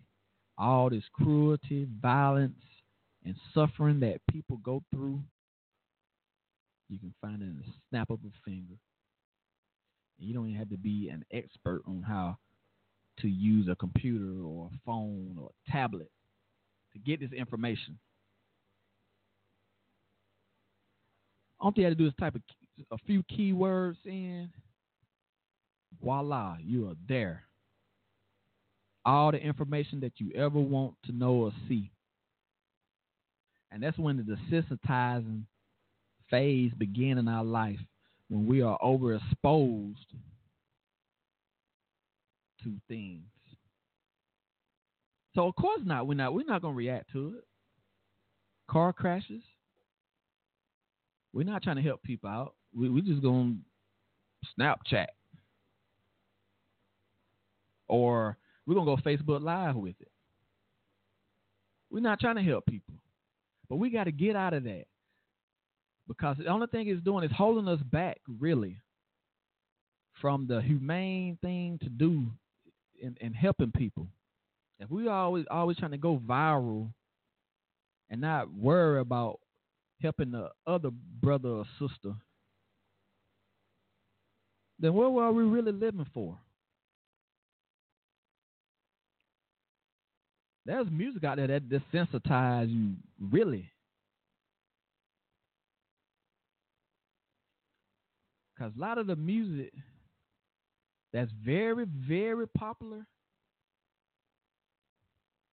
all 0.57 0.89
this 0.89 1.03
cruelty, 1.13 1.87
violence, 2.01 2.61
and 3.25 3.35
suffering 3.53 3.99
that 4.01 4.21
people 4.31 4.57
go 4.63 4.83
through, 4.91 5.19
you 6.89 6.99
can 6.99 7.13
find 7.21 7.41
it 7.41 7.45
in 7.45 7.57
the 7.57 7.71
snap 7.89 8.09
of 8.09 8.19
a 8.19 8.31
finger. 8.49 8.75
You 10.17 10.33
don't 10.33 10.47
even 10.47 10.59
have 10.59 10.69
to 10.69 10.77
be 10.77 11.09
an 11.09 11.25
expert 11.31 11.81
on 11.87 12.03
how 12.07 12.37
to 13.19 13.27
use 13.27 13.67
a 13.69 13.75
computer 13.75 14.43
or 14.43 14.69
a 14.73 14.79
phone 14.85 15.37
or 15.39 15.49
a 15.49 15.71
tablet 15.71 16.09
to 16.93 16.99
get 16.99 17.19
this 17.19 17.31
information. 17.31 17.97
All 21.59 21.73
you 21.75 21.83
have 21.83 21.93
to 21.93 21.95
do 21.95 22.07
is 22.07 22.13
type 22.19 22.35
a, 22.35 22.93
a 22.93 22.97
few 23.05 23.23
keywords 23.23 23.97
in 24.05 24.49
voila, 26.01 26.57
you 26.61 26.89
are 26.89 26.95
there. 27.07 27.43
All 29.05 29.31
the 29.31 29.37
information 29.37 29.99
that 30.01 30.13
you 30.17 30.31
ever 30.33 30.59
want 30.59 30.95
to 31.05 31.11
know 31.11 31.33
or 31.33 31.51
see. 31.67 31.91
And 33.71 33.81
that's 33.81 33.97
when 33.97 34.17
the 34.17 34.23
desensitizing 34.23 35.43
phase 36.33 36.71
begin 36.79 37.19
in 37.19 37.27
our 37.27 37.43
life 37.43 37.77
when 38.27 38.47
we 38.47 38.63
are 38.63 38.75
overexposed 38.79 39.97
to 42.63 42.71
things. 42.87 43.21
So 45.35 45.47
of 45.47 45.55
course 45.55 45.81
not. 45.85 46.07
We're 46.07 46.15
not 46.15 46.33
we're 46.33 46.45
not 46.45 46.63
gonna 46.63 46.73
react 46.73 47.11
to 47.11 47.35
it. 47.37 47.43
Car 48.67 48.93
crashes. 48.93 49.43
We're 51.33 51.45
not 51.45 51.61
trying 51.61 51.75
to 51.75 51.83
help 51.83 52.01
people 52.01 52.29
out. 52.29 52.55
We 52.75 52.89
we 52.89 53.01
just 53.01 53.21
gonna 53.21 53.53
Snapchat 54.59 55.07
or 57.87 58.37
we're 58.65 58.73
gonna 58.73 58.95
go 58.95 58.97
Facebook 58.97 59.43
Live 59.43 59.75
with 59.75 59.95
it. 59.99 60.11
We're 61.91 61.99
not 61.99 62.19
trying 62.19 62.37
to 62.37 62.41
help 62.41 62.65
people, 62.65 62.95
but 63.69 63.75
we 63.75 63.91
got 63.91 64.05
to 64.05 64.11
get 64.11 64.35
out 64.35 64.55
of 64.55 64.63
that 64.63 64.85
because 66.07 66.37
the 66.37 66.47
only 66.47 66.67
thing 66.67 66.87
it's 66.87 67.03
doing 67.03 67.23
is 67.23 67.31
holding 67.35 67.67
us 67.67 67.81
back, 67.91 68.19
really, 68.39 68.77
from 70.21 70.47
the 70.47 70.61
humane 70.61 71.37
thing 71.41 71.79
to 71.81 71.89
do 71.89 72.25
in, 73.01 73.15
in 73.21 73.33
helping 73.33 73.71
people. 73.71 74.07
If 74.79 74.89
we 74.89 75.07
always 75.07 75.45
always 75.49 75.77
trying 75.77 75.91
to 75.91 75.97
go 75.97 76.19
viral 76.27 76.89
and 78.09 78.21
not 78.21 78.53
worry 78.53 78.99
about 78.99 79.39
helping 80.01 80.31
the 80.31 80.49
other 80.67 80.89
brother 81.21 81.49
or 81.49 81.65
sister, 81.79 82.13
then 84.79 84.93
what 84.93 85.21
are 85.21 85.31
we 85.31 85.43
really 85.43 85.71
living 85.71 86.05
for? 86.13 86.37
There's 90.65 90.87
music 90.89 91.23
out 91.23 91.37
there 91.37 91.47
that 91.47 91.69
desensitize 91.69 92.69
you 92.69 92.93
really. 93.19 93.69
Because 98.63 98.77
a 98.77 98.81
lot 98.81 98.97
of 98.97 99.07
the 99.07 99.15
music 99.15 99.73
that's 101.11 101.31
very, 101.43 101.85
very 101.85 102.47
popular 102.47 103.05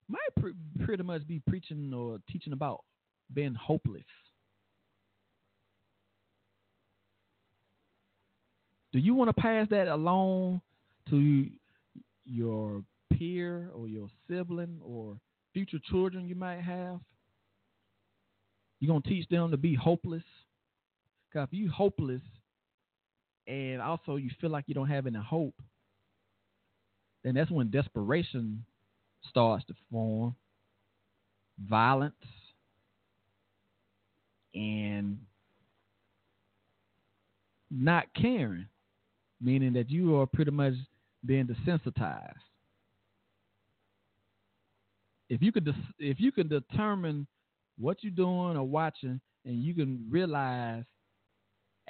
might 0.08 0.18
pre- 0.38 0.52
pretty 0.84 1.02
much 1.02 1.26
be 1.26 1.40
preaching 1.48 1.92
or 1.92 2.18
teaching 2.30 2.52
about 2.52 2.84
being 3.34 3.54
hopeless. 3.54 4.04
Do 8.92 9.00
you 9.00 9.14
want 9.14 9.34
to 9.34 9.40
pass 9.40 9.66
that 9.70 9.88
along 9.88 10.60
to 11.08 11.46
your 12.24 12.84
peer 13.12 13.70
or 13.74 13.88
your 13.88 14.08
sibling 14.28 14.78
or 14.84 15.16
future 15.52 15.80
children 15.90 16.28
you 16.28 16.36
might 16.36 16.60
have. 16.60 17.00
You're 18.78 18.88
going 18.88 19.02
to 19.02 19.08
teach 19.08 19.28
them 19.28 19.50
to 19.50 19.56
be 19.56 19.74
hopeless. 19.74 20.22
Because 21.28 21.48
if 21.50 21.58
you're 21.58 21.72
hopeless 21.72 22.22
and 23.50 23.82
also 23.82 24.14
you 24.14 24.30
feel 24.40 24.50
like 24.50 24.64
you 24.68 24.74
don't 24.74 24.88
have 24.88 25.08
any 25.08 25.18
hope, 25.18 25.54
then 27.24 27.34
that's 27.34 27.50
when 27.50 27.68
desperation 27.68 28.64
starts 29.28 29.64
to 29.66 29.74
form, 29.90 30.36
violence, 31.68 32.14
and 34.54 35.18
not 37.70 38.06
caring, 38.14 38.66
meaning 39.40 39.72
that 39.72 39.90
you 39.90 40.16
are 40.16 40.26
pretty 40.26 40.52
much 40.52 40.74
being 41.26 41.46
desensitized. 41.46 42.34
If 45.28 45.42
you 45.42 45.50
could 45.52 45.72
if 45.98 46.20
you 46.20 46.30
can 46.32 46.48
determine 46.48 47.26
what 47.78 47.98
you're 48.02 48.12
doing 48.12 48.56
or 48.56 48.64
watching, 48.64 49.20
and 49.44 49.62
you 49.62 49.74
can 49.74 50.06
realize, 50.08 50.84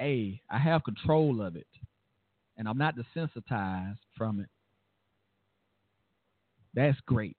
hey, 0.00 0.40
I 0.50 0.58
have 0.58 0.82
control 0.82 1.42
of 1.42 1.56
it, 1.56 1.66
and 2.56 2.66
I'm 2.66 2.78
not 2.78 2.96
desensitized 2.96 3.98
from 4.16 4.40
it. 4.40 4.48
That's 6.74 6.98
great. 7.06 7.36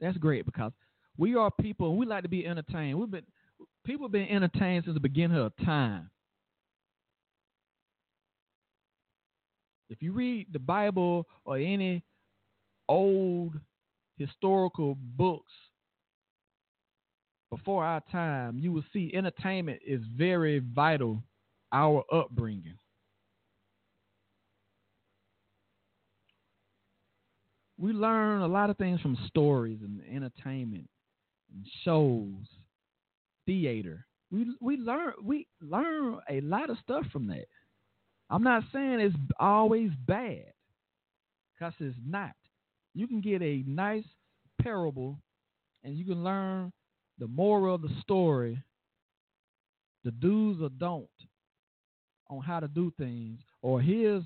That's 0.00 0.16
great 0.16 0.46
because 0.46 0.72
we 1.16 1.34
are 1.34 1.50
people 1.50 1.90
and 1.90 1.98
we 1.98 2.06
like 2.06 2.22
to 2.22 2.28
be 2.28 2.46
entertained. 2.46 2.98
We've 2.98 3.10
been 3.10 3.24
people 3.84 4.06
have 4.06 4.12
been 4.12 4.28
entertained 4.28 4.84
since 4.84 4.94
the 4.94 5.00
beginning 5.00 5.38
of 5.38 5.52
time. 5.64 6.10
If 9.90 10.02
you 10.02 10.12
read 10.12 10.46
the 10.52 10.60
Bible 10.60 11.26
or 11.44 11.56
any 11.56 12.04
old 12.88 13.54
historical 14.18 14.96
books 15.16 15.52
before 17.50 17.84
our 17.84 18.02
time, 18.12 18.58
you 18.58 18.72
will 18.72 18.84
see 18.92 19.10
entertainment 19.14 19.80
is 19.86 20.00
very 20.16 20.58
vital 20.74 21.22
our 21.72 22.04
upbringing. 22.12 22.78
We 27.78 27.92
learn 27.92 28.42
a 28.42 28.48
lot 28.48 28.70
of 28.70 28.76
things 28.76 29.00
from 29.00 29.16
stories 29.28 29.78
and 29.82 30.00
entertainment 30.12 30.88
and 31.54 31.64
shows, 31.84 32.48
theater. 33.46 34.04
We 34.30 34.54
we 34.60 34.76
learn 34.76 35.12
we 35.22 35.46
learn 35.60 36.18
a 36.28 36.40
lot 36.40 36.70
of 36.70 36.78
stuff 36.82 37.04
from 37.12 37.28
that. 37.28 37.46
I'm 38.30 38.42
not 38.42 38.64
saying 38.72 39.00
it's 39.00 39.16
always 39.38 39.90
bad, 40.06 40.52
because 41.54 41.72
it's 41.80 41.96
not. 42.04 42.32
You 42.94 43.06
can 43.06 43.20
get 43.20 43.40
a 43.42 43.64
nice 43.66 44.04
parable, 44.60 45.18
and 45.84 45.96
you 45.96 46.04
can 46.04 46.22
learn 46.24 46.72
the 47.18 47.26
moral 47.26 47.74
of 47.74 47.82
the 47.82 47.94
story, 48.00 48.62
the 50.04 50.10
do's 50.10 50.60
or 50.62 50.70
don't 50.78 51.08
on 52.30 52.40
how 52.40 52.60
to 52.60 52.68
do 52.68 52.92
things, 52.98 53.40
or 53.62 53.80
here's 53.80 54.22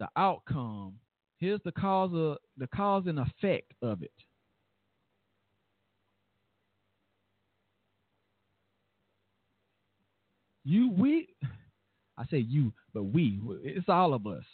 the 0.00 0.08
outcome. 0.16 0.94
Here's 1.38 1.60
the 1.64 1.72
cause 1.72 2.10
of 2.14 2.38
the 2.56 2.66
cause 2.74 3.04
and 3.06 3.18
effect 3.18 3.72
of 3.82 4.02
it. 4.02 4.12
You 10.64 10.90
we 10.90 11.28
I 12.16 12.24
say 12.30 12.38
you, 12.38 12.72
but 12.92 13.04
we, 13.04 13.40
it's 13.62 13.88
all 13.88 14.14
of 14.14 14.26
us. 14.26 14.44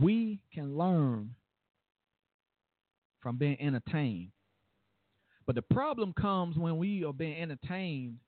We 0.00 0.40
can 0.52 0.76
learn 0.76 1.34
from 3.20 3.36
being 3.36 3.60
entertained. 3.60 4.30
But 5.48 5.54
the 5.54 5.62
problem 5.62 6.12
comes 6.12 6.58
when 6.58 6.76
we 6.76 7.04
are 7.04 7.12
being 7.14 7.40
entertained 7.40 8.18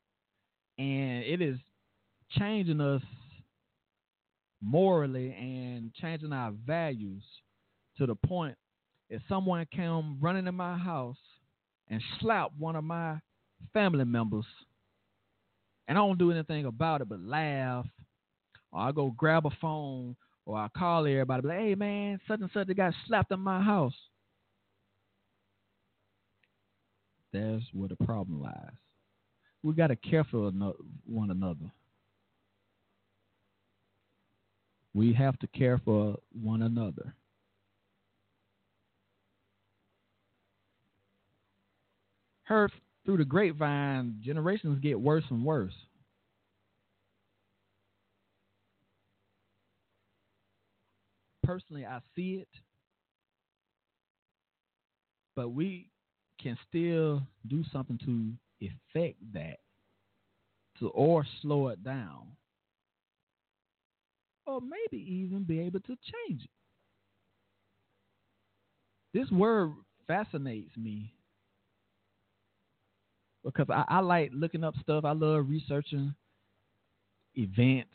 and 0.78 1.22
it 1.22 1.42
is 1.42 1.58
changing 2.30 2.80
us 2.80 3.02
morally 4.62 5.30
and 5.38 5.92
changing 6.00 6.32
our 6.32 6.50
values 6.66 7.22
to 7.98 8.06
the 8.06 8.14
point 8.14 8.56
if 9.10 9.20
someone 9.28 9.66
came 9.70 10.16
running 10.18 10.46
in 10.46 10.54
my 10.54 10.78
house 10.78 11.18
and 11.88 12.00
slapped 12.20 12.54
one 12.58 12.74
of 12.74 12.84
my 12.84 13.18
family 13.74 14.06
members 14.06 14.46
and 15.88 15.98
I 15.98 16.00
don't 16.00 16.18
do 16.18 16.30
anything 16.30 16.64
about 16.64 17.02
it 17.02 17.08
but 17.10 17.20
laugh 17.20 17.84
or 18.72 18.80
I 18.80 18.92
go 18.92 19.10
grab 19.10 19.44
a 19.44 19.50
phone 19.60 20.16
or 20.46 20.56
I 20.56 20.68
call 20.74 21.06
everybody 21.06 21.46
like, 21.46 21.58
hey 21.58 21.74
man, 21.74 22.18
such 22.26 22.40
and 22.40 22.50
such 22.54 22.74
got 22.74 22.94
slapped 23.06 23.30
in 23.30 23.40
my 23.40 23.60
house. 23.60 23.92
There's 27.32 27.62
where 27.72 27.88
the 27.88 27.96
problem 28.04 28.42
lies. 28.42 28.72
We 29.62 29.74
got 29.74 29.88
to 29.88 29.96
care 29.96 30.24
for 30.24 30.50
one 31.06 31.30
another. 31.30 31.70
We 34.94 35.12
have 35.12 35.38
to 35.40 35.46
care 35.46 35.80
for 35.84 36.16
one 36.32 36.62
another. 36.62 37.14
Heard 42.44 42.72
through 43.04 43.18
the 43.18 43.24
grapevine, 43.24 44.16
generations 44.20 44.80
get 44.80 45.00
worse 45.00 45.24
and 45.30 45.44
worse. 45.44 45.74
Personally, 51.44 51.86
I 51.86 52.00
see 52.14 52.34
it, 52.42 52.48
but 55.34 55.50
we 55.50 55.88
can 56.42 56.58
still 56.68 57.22
do 57.48 57.64
something 57.72 57.98
to 58.04 58.66
affect 58.66 59.16
that, 59.32 59.58
to 60.78 60.88
or 60.88 61.26
slow 61.42 61.68
it 61.68 61.82
down, 61.84 62.26
or 64.46 64.60
maybe 64.60 65.02
even 65.02 65.44
be 65.44 65.60
able 65.60 65.80
to 65.80 65.96
change 66.28 66.42
it. 66.44 66.50
This 69.12 69.30
word 69.30 69.72
fascinates 70.06 70.76
me 70.76 71.12
because 73.44 73.66
I, 73.70 73.84
I 73.88 74.00
like 74.00 74.30
looking 74.34 74.64
up 74.64 74.74
stuff. 74.82 75.04
I 75.04 75.12
love 75.12 75.48
researching 75.48 76.14
events. 77.34 77.90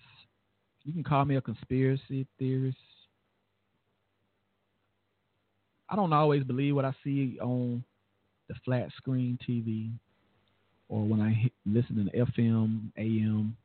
You 0.83 0.93
can 0.93 1.03
call 1.03 1.25
me 1.25 1.35
a 1.35 1.41
conspiracy 1.41 2.27
theorist. 2.37 2.77
I 5.89 5.95
don't 5.95 6.13
always 6.13 6.43
believe 6.43 6.75
what 6.75 6.85
I 6.85 6.93
see 7.03 7.37
on 7.41 7.83
the 8.47 8.55
flat 8.63 8.89
screen 8.97 9.37
TV 9.47 9.91
or 10.87 11.03
when 11.03 11.21
I 11.21 11.49
listen 11.65 11.95
to 11.95 12.03
the 12.03 12.25
FM, 12.41 12.91
AM, 12.97 13.55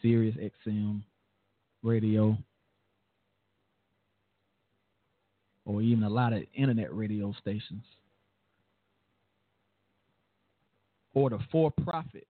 Sirius 0.00 0.36
XM 0.66 1.02
radio, 1.82 2.36
or 5.64 5.82
even 5.82 6.04
a 6.04 6.08
lot 6.08 6.32
of 6.32 6.42
internet 6.54 6.94
radio 6.94 7.34
stations, 7.40 7.82
or 11.14 11.30
the 11.30 11.38
for 11.50 11.70
profit 11.84 12.26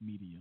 media. 0.00 0.38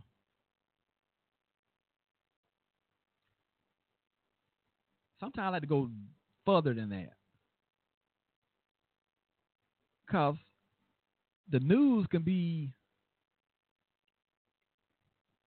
Sometimes 5.19 5.45
I 5.45 5.49
like 5.49 5.61
to 5.61 5.67
go 5.67 5.89
further 6.45 6.73
than 6.73 6.89
that. 6.89 7.13
Because 10.05 10.35
the 11.51 11.59
news 11.59 12.07
can 12.09 12.23
be 12.23 12.71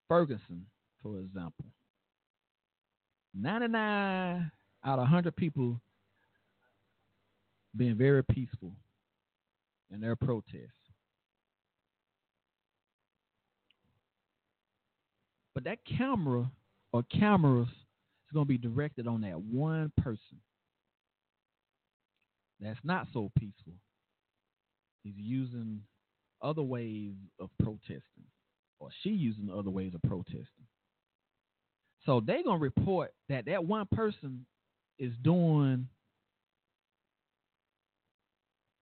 Ferguson, 0.09 0.67
for 1.03 1.19
example. 1.21 1.67
99 3.35 4.51
out 4.85 4.99
of 4.99 4.99
100 5.01 5.37
people 5.37 5.81
being 7.77 7.97
very 7.97 8.25
peaceful 8.25 8.73
in 9.93 10.01
their 10.01 10.17
protests. 10.17 10.73
But 15.55 15.65
that 15.65 15.79
camera 15.85 16.51
or 16.93 17.03
cameras 17.05 17.69
is 17.69 18.33
going 18.33 18.47
to 18.47 18.49
be 18.49 18.59
directed 18.59 19.07
on 19.07 19.23
that 19.23 19.41
one 19.41 19.93
person 20.01 20.41
that's 22.61 22.79
not 22.83 23.07
so 23.13 23.31
peaceful. 23.39 23.75
He's 25.17 25.25
using 25.25 25.83
other 26.43 26.63
ways 26.63 27.15
of 27.41 27.51
protesting, 27.63 28.27
or 28.79 28.91
she 29.03 29.11
using 29.11 29.51
other 29.51 29.71
ways 29.71 29.95
of 29.95 30.03
protesting. 30.03 30.67
So 32.05 32.21
they're 32.21 32.43
gonna 32.43 32.59
report 32.59 33.13
that 33.29 33.47
that 33.47 33.65
one 33.65 33.87
person 33.87 34.47
is 34.99 35.13
doing 35.23 35.89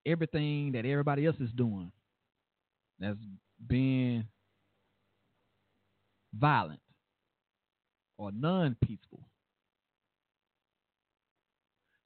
everything 0.05 0.72
that 0.72 0.87
everybody 0.87 1.27
else 1.27 1.37
is 1.41 1.51
doing. 1.53 1.91
That's 2.99 3.18
being 3.66 4.27
violent 6.35 6.81
or 8.18 8.33
non-peaceful. 8.33 9.20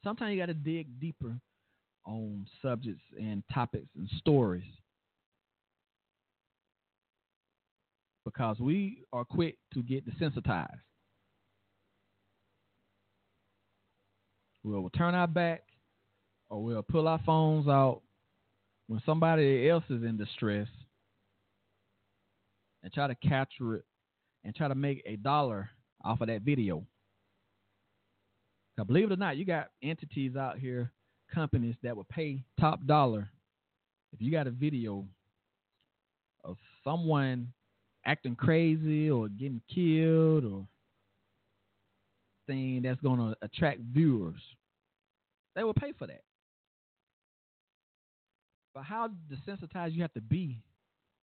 Sometimes 0.03 0.33
you 0.33 0.41
got 0.41 0.47
to 0.47 0.55
dig 0.55 0.99
deeper 0.99 1.39
on 2.07 2.47
subjects 2.63 3.03
and 3.19 3.43
topics 3.53 3.89
and 3.97 4.09
stories 4.19 4.65
because 8.25 8.59
we 8.59 9.05
are 9.13 9.25
quick 9.25 9.57
to 9.75 9.83
get 9.83 10.05
desensitized. 10.07 10.81
We'll 14.63 14.91
turn 14.91 15.15
our 15.15 15.27
back 15.27 15.63
or 16.51 16.63
we'll 16.63 16.83
pull 16.83 17.09
our 17.09 17.21
phones 17.25 17.67
out 17.67 18.03
when 18.89 19.01
somebody 19.07 19.69
else 19.69 19.85
is 19.89 20.03
in 20.03 20.17
distress 20.17 20.69
and 22.83 22.93
try 22.93 23.07
to 23.07 23.15
capture 23.15 23.77
it 23.77 23.85
and 24.45 24.55
try 24.55 24.69
to 24.69 24.75
make 24.75 25.03
a 25.07 25.17
dollar 25.17 25.71
off 26.05 26.21
of 26.21 26.29
that 26.29 26.43
video. 26.43 26.85
Cause 28.77 28.87
believe 28.87 29.11
it 29.11 29.15
or 29.15 29.17
not, 29.17 29.37
you 29.37 29.45
got 29.45 29.69
entities 29.83 30.37
out 30.37 30.59
here, 30.59 30.93
companies 31.35 31.77
that 31.83 31.97
would 31.97 32.09
pay 32.09 32.43
top 32.59 32.85
dollar 32.87 33.29
if 34.13 34.21
you 34.21 34.31
got 34.31 34.47
a 34.47 34.51
video 34.51 35.05
of 36.45 36.57
someone 36.85 37.53
acting 38.05 38.35
crazy 38.35 39.11
or 39.11 39.29
getting 39.29 39.61
killed 39.73 40.45
or 40.45 40.67
thing 42.47 42.83
that's 42.83 43.01
going 43.01 43.19
to 43.19 43.37
attract 43.43 43.81
viewers, 43.93 44.41
they 45.55 45.63
will 45.63 45.75
pay 45.75 45.93
for 45.93 46.07
that. 46.07 46.23
But 48.75 48.85
how 48.85 49.11
desensitized 49.31 49.95
you 49.95 50.03
have 50.03 50.13
to 50.15 50.21
be 50.21 50.59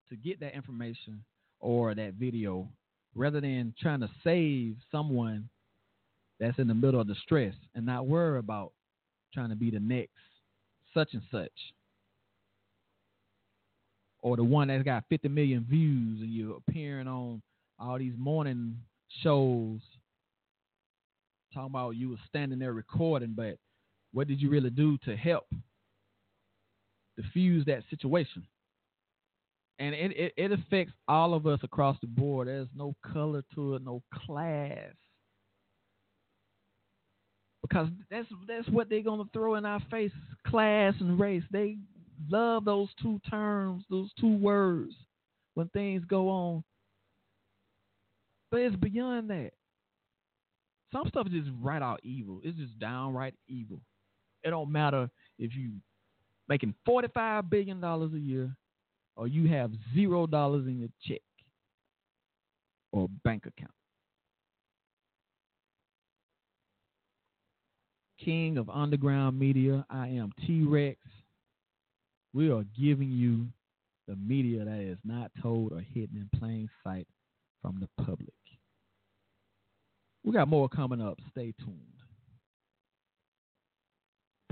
to 0.09 0.16
get 0.16 0.40
that 0.40 0.55
information 0.55 1.24
or 1.61 1.94
that 1.94 2.14
video 2.14 2.68
rather 3.14 3.40
than 3.40 3.74
trying 3.80 4.00
to 4.00 4.11
save 4.22 4.76
someone 4.90 5.48
that's 6.40 6.59
in 6.59 6.68
the 6.68 6.74
middle 6.74 7.00
of 7.00 7.07
distress 7.07 7.55
and 7.74 7.86
not 7.86 8.07
worry 8.07 8.38
about 8.38 8.72
trying 9.35 9.51
to 9.51 9.57
be 9.57 9.70
the 9.70 9.80
next 9.80 10.12
such 10.95 11.12
and 11.12 11.22
such. 11.30 11.51
Or 14.22 14.37
the 14.37 14.45
one 14.45 14.68
that's 14.68 14.85
got 14.85 15.05
50 15.11 15.28
million 15.28 15.66
views 15.68 16.20
and 16.22 16.32
you're 16.32 16.57
appearing 16.57 17.09
on 17.09 17.43
all 17.78 17.99
these 17.99 18.14
morning 18.16 18.78
shows 19.22 19.80
talking 21.53 21.70
about 21.70 21.91
you 21.91 22.11
were 22.11 22.16
standing 22.28 22.59
there 22.59 22.72
recording 22.72 23.32
but 23.37 23.59
what 24.12 24.26
did 24.26 24.41
you 24.41 24.49
really 24.49 24.70
do 24.70 24.97
to 25.05 25.16
help 25.16 25.45
diffuse 27.16 27.64
that 27.66 27.82
situation? 27.91 28.47
And 29.78 29.95
it, 29.95 30.12
it, 30.16 30.32
it 30.37 30.53
affects 30.53 30.95
all 31.09 31.35
of 31.35 31.47
us 31.47 31.59
across 31.62 31.97
the 32.01 32.07
board. 32.07 32.47
There's 32.47 32.68
no 32.76 32.95
color 33.12 33.43
to 33.55 33.74
it 33.74 33.85
no 33.85 34.03
class 34.26 34.95
because 37.67 37.89
that's 38.11 38.29
that's 38.47 38.69
what 38.69 38.91
they're 38.91 39.03
gonna 39.03 39.25
throw 39.33 39.55
in 39.55 39.65
our 39.65 39.81
face, 39.91 40.11
class 40.47 40.93
and 41.01 41.19
race. 41.19 41.43
They 41.51 41.79
love 42.29 42.67
those 42.67 42.89
two 43.01 43.19
terms, 43.31 43.85
those 43.89 44.11
two 44.21 44.37
words 44.37 44.93
when 45.55 45.69
things 45.69 46.05
go 46.07 46.29
on. 46.29 46.65
But 48.51 48.61
it's 48.61 48.77
beyond 48.77 49.31
that. 49.31 49.53
Some 50.93 51.09
stuff 51.09 51.27
is 51.27 51.33
just 51.33 51.57
right 51.62 51.81
out 51.81 52.01
evil. 52.03 52.41
It's 52.45 52.59
just 52.59 52.79
downright 52.79 53.35
evil. 53.49 53.81
It 54.43 54.51
don't 54.51 54.71
matter 54.71 55.09
if 55.39 55.57
you 55.57 55.73
making 56.51 56.75
forty 56.85 57.09
five 57.15 57.49
billion 57.49 57.81
dollars 57.81 58.12
a 58.12 58.19
year 58.19 58.55
or 59.17 59.27
you 59.27 59.49
have 59.49 59.73
zero 59.95 60.27
dollars 60.27 60.67
in 60.67 60.81
your 60.81 60.91
check 61.03 61.23
or 62.93 63.09
bank 63.25 63.47
account. 63.47 63.73
King 68.19 68.59
of 68.59 68.69
underground 68.69 69.39
media. 69.39 69.87
I 69.91 70.09
am 70.09 70.33
T 70.47 70.62
Rex. 70.62 70.99
We 72.33 72.51
are 72.51 72.65
giving 72.79 73.11
you 73.11 73.47
the 74.09 74.17
media 74.17 74.65
that 74.65 74.81
is 74.81 74.99
not 75.05 75.31
told 75.41 75.73
or 75.73 75.81
hidden 75.81 76.17
in 76.17 76.39
plain 76.39 76.69
sight 76.83 77.07
from 77.62 77.81
the 77.81 78.05
public. 78.05 78.35
We 80.25 80.33
got 80.33 80.49
more 80.49 80.69
coming 80.69 81.01
up. 81.01 81.19
Stay 81.31 81.55
tuned. 81.65 81.79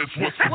Yes, 0.00 0.08
what's 0.16 0.36
the 0.38 0.48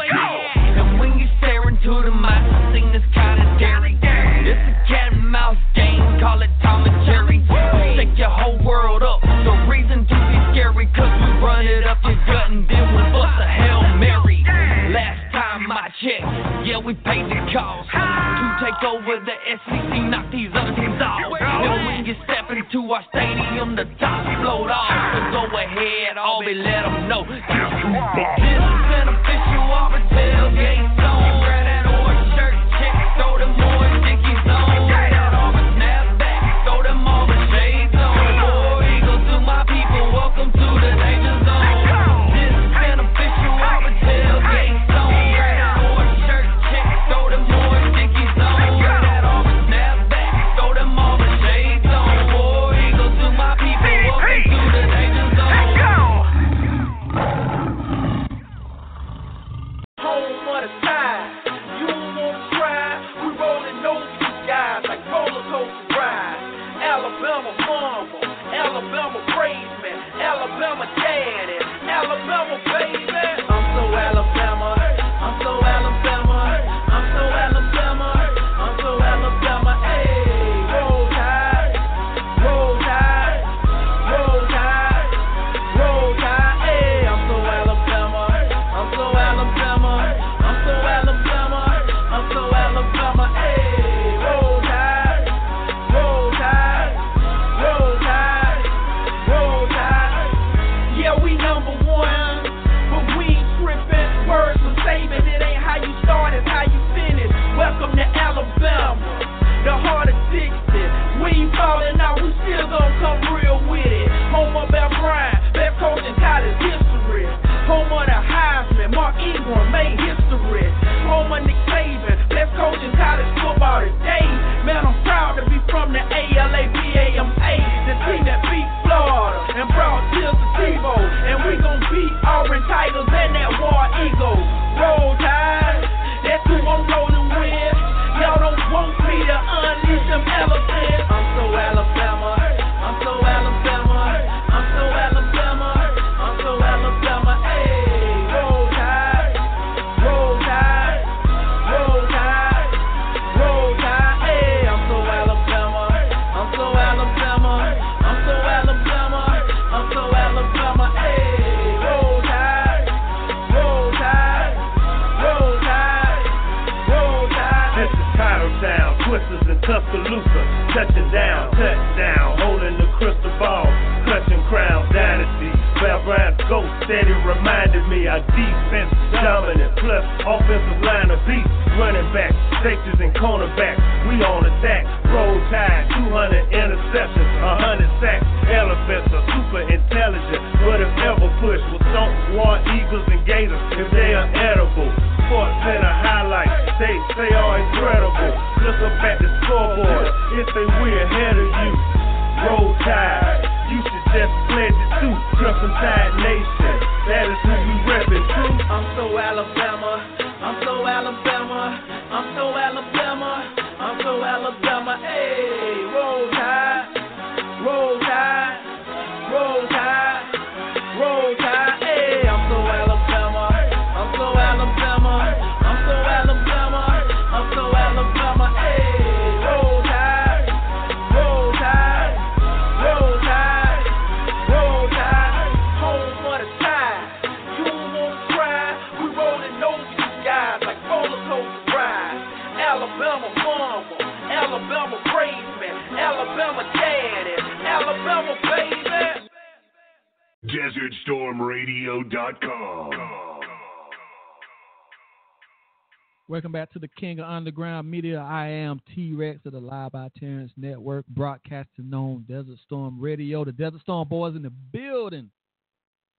Welcome 256.27 256.51
back 256.51 256.71
to 256.73 256.79
the 256.79 256.87
King 256.87 257.19
of 257.19 257.25
Underground 257.27 257.89
Media. 257.89 258.19
I 258.19 258.47
am 258.47 258.79
T 258.93 259.13
Rex 259.13 259.39
of 259.45 259.53
the 259.53 259.59
Live 259.59 259.91
by 259.91 260.09
Terrence 260.19 260.51
Network, 260.57 261.07
broadcasting 261.07 261.91
on 261.91 262.23
Desert 262.27 262.59
Storm 262.65 263.01
Radio. 263.01 263.43
The 263.43 263.51
Desert 263.51 263.81
Storm 263.81 264.07
boys 264.07 264.35
in 264.35 264.43
the 264.43 264.51
building. 264.51 265.31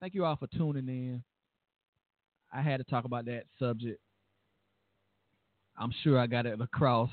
Thank 0.01 0.15
you 0.15 0.25
all 0.25 0.35
for 0.35 0.49
tuning 0.49 0.89
in. 0.89 1.23
I 2.53 2.61
had 2.61 2.79
to 2.79 2.85
talk 2.85 3.05
about 3.05 3.27
that 3.27 3.45
subject. 3.61 4.01
I'm 5.79 5.93
sure 6.03 6.19
I 6.19 6.27
got 6.27 6.47
it 6.47 6.61
across 6.61 7.11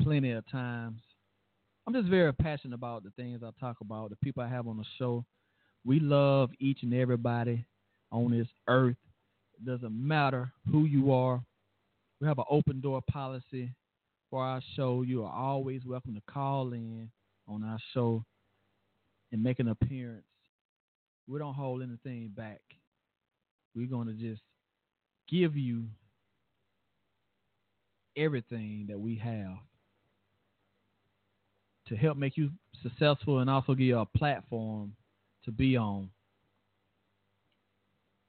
plenty 0.00 0.32
of 0.32 0.50
times. 0.50 1.02
I'm 1.86 1.92
just 1.92 2.08
very 2.08 2.32
passionate 2.32 2.76
about 2.76 3.04
the 3.04 3.10
things 3.10 3.42
I 3.44 3.50
talk 3.60 3.76
about, 3.82 4.08
the 4.08 4.16
people 4.16 4.42
I 4.42 4.48
have 4.48 4.66
on 4.66 4.78
the 4.78 4.84
show. 4.98 5.26
We 5.86 6.00
love 6.00 6.50
each 6.58 6.82
and 6.82 6.92
everybody 6.92 7.64
on 8.10 8.36
this 8.36 8.48
earth 8.66 8.96
it 9.56 9.64
doesn't 9.64 9.92
matter 9.92 10.52
who 10.70 10.84
you 10.84 11.12
are. 11.12 11.40
We 12.20 12.26
have 12.26 12.38
an 12.38 12.44
open 12.50 12.80
door 12.80 13.00
policy 13.10 13.70
for 14.28 14.42
our 14.42 14.60
show. 14.74 15.02
You 15.02 15.24
are 15.24 15.32
always 15.32 15.82
welcome 15.86 16.14
to 16.14 16.32
call 16.32 16.72
in 16.72 17.10
on 17.48 17.64
our 17.64 17.78
show 17.94 18.24
and 19.32 19.42
make 19.42 19.60
an 19.60 19.68
appearance. 19.68 20.24
We 21.26 21.38
don't 21.38 21.54
hold 21.54 21.82
anything 21.82 22.32
back. 22.36 22.60
We're 23.74 23.86
going 23.86 24.08
to 24.08 24.14
just 24.14 24.42
give 25.30 25.56
you 25.56 25.84
everything 28.16 28.86
that 28.88 28.98
we 28.98 29.16
have 29.16 29.58
to 31.88 31.96
help 31.96 32.16
make 32.16 32.36
you 32.36 32.50
successful 32.82 33.38
and 33.38 33.48
also 33.48 33.74
give 33.74 33.86
you 33.86 33.98
a 33.98 34.06
platform 34.06 34.92
to 35.46 35.52
be 35.52 35.76
on. 35.76 36.10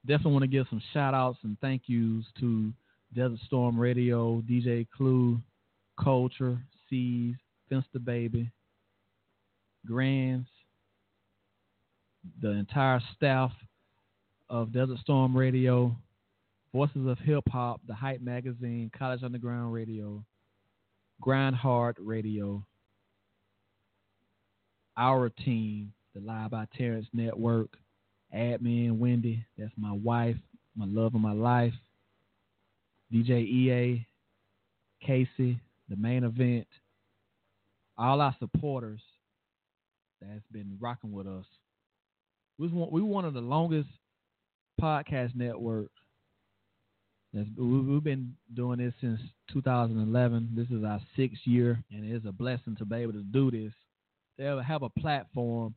Definitely 0.06 0.32
want 0.32 0.44
to 0.44 0.48
give 0.48 0.68
some 0.70 0.82
shout 0.94 1.14
outs 1.14 1.40
and 1.44 1.58
thank 1.60 1.84
yous 1.88 2.26
to 2.40 2.72
Desert 3.14 3.40
Storm 3.46 3.78
Radio, 3.78 4.42
DJ 4.50 4.88
Clue, 4.96 5.38
Culture, 6.02 6.58
Seas, 6.90 7.36
Finster 7.68 8.00
Baby, 8.00 8.50
Grands, 9.86 10.48
the 12.42 12.52
entire 12.52 13.02
staff 13.16 13.52
of 14.50 14.72
Desert 14.72 15.00
Storm 15.00 15.36
Radio, 15.36 15.96
Voices 16.74 17.08
of 17.08 17.18
Hip 17.20 17.44
Hop, 17.50 17.82
The 17.88 17.94
Hype 17.94 18.22
Magazine, 18.22 18.92
College 18.98 19.24
Underground 19.24 19.74
Radio, 19.74 20.24
Grind 21.20 21.56
Hard 21.56 21.98
Radio, 22.00 22.64
our 24.96 25.30
team, 25.30 25.92
the 26.18 26.26
Live 26.26 26.52
by 26.52 26.66
Terrence 26.76 27.06
Network, 27.14 27.70
admin 28.36 28.98
Wendy, 28.98 29.46
that's 29.58 29.72
my 29.78 29.92
wife, 29.92 30.36
my 30.76 30.86
love 30.86 31.14
of 31.14 31.22
my 31.22 31.32
life, 31.32 31.74
DJ 33.14 33.44
EA, 33.44 34.08
Casey, 35.06 35.60
the 35.90 35.96
main 35.96 36.24
event, 36.24 36.66
all 37.98 38.22
our 38.22 38.36
supporters 38.40 39.02
that's 40.20 40.42
been 40.52 40.78
rocking 40.80 41.12
with 41.12 41.28
us. 41.28 41.46
We 42.58 42.68
one, 42.70 42.90
we 42.92 43.02
one 43.02 43.26
of 43.26 43.36
the 43.36 43.42
longest 43.42 43.90
podcast 44.82 45.36
networks. 45.36 45.92
That's, 47.34 47.48
we've 47.58 48.04
been 48.04 48.34
doing 48.56 48.80
this 48.80 48.94
since 49.02 49.20
2011. 49.54 50.54
This 50.56 50.68
is 50.76 50.84
our 50.84 51.00
sixth 51.16 51.46
year, 51.46 51.84
and 51.92 52.12
it's 52.12 52.26
a 52.26 52.32
blessing 52.32 52.76
to 52.78 52.86
be 52.86 52.96
able 52.96 53.14
to 53.14 53.24
do 53.24 53.52
this. 53.52 53.74
To 54.40 54.64
have 54.64 54.84
a 54.84 54.90
platform, 54.90 55.76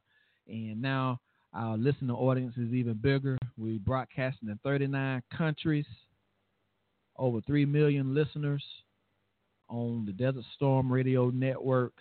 and 0.51 0.83
now 0.83 1.21
our 1.55 1.77
listening 1.77 2.11
audience 2.11 2.55
is 2.57 2.73
even 2.73 2.95
bigger. 2.95 3.39
We 3.57 3.79
broadcasting 3.79 4.49
in 4.49 4.59
39 4.63 5.23
countries, 5.37 5.87
over 7.17 7.41
3 7.41 7.65
million 7.65 8.15
listeners 8.15 8.63
on 9.69 10.05
the 10.05 10.13
Desert 10.13 10.45
Storm 10.57 10.93
Radio 10.93 11.31
Network. 11.31 11.93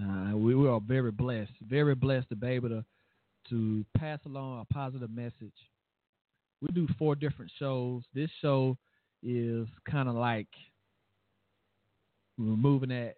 Uh, 0.00 0.36
we, 0.36 0.54
we 0.54 0.68
are 0.68 0.80
very 0.80 1.10
blessed, 1.10 1.52
very 1.62 1.94
blessed 1.94 2.28
to 2.28 2.36
be 2.36 2.48
able 2.48 2.68
to 2.68 2.84
to 3.50 3.84
pass 3.98 4.18
along 4.24 4.58
a 4.60 4.72
positive 4.72 5.10
message. 5.10 5.52
We 6.62 6.68
do 6.72 6.88
four 6.98 7.14
different 7.14 7.52
shows. 7.58 8.02
This 8.14 8.30
show 8.40 8.78
is 9.22 9.68
kind 9.88 10.08
of 10.08 10.14
like 10.14 10.48
removing 12.38 12.88
that 12.88 13.16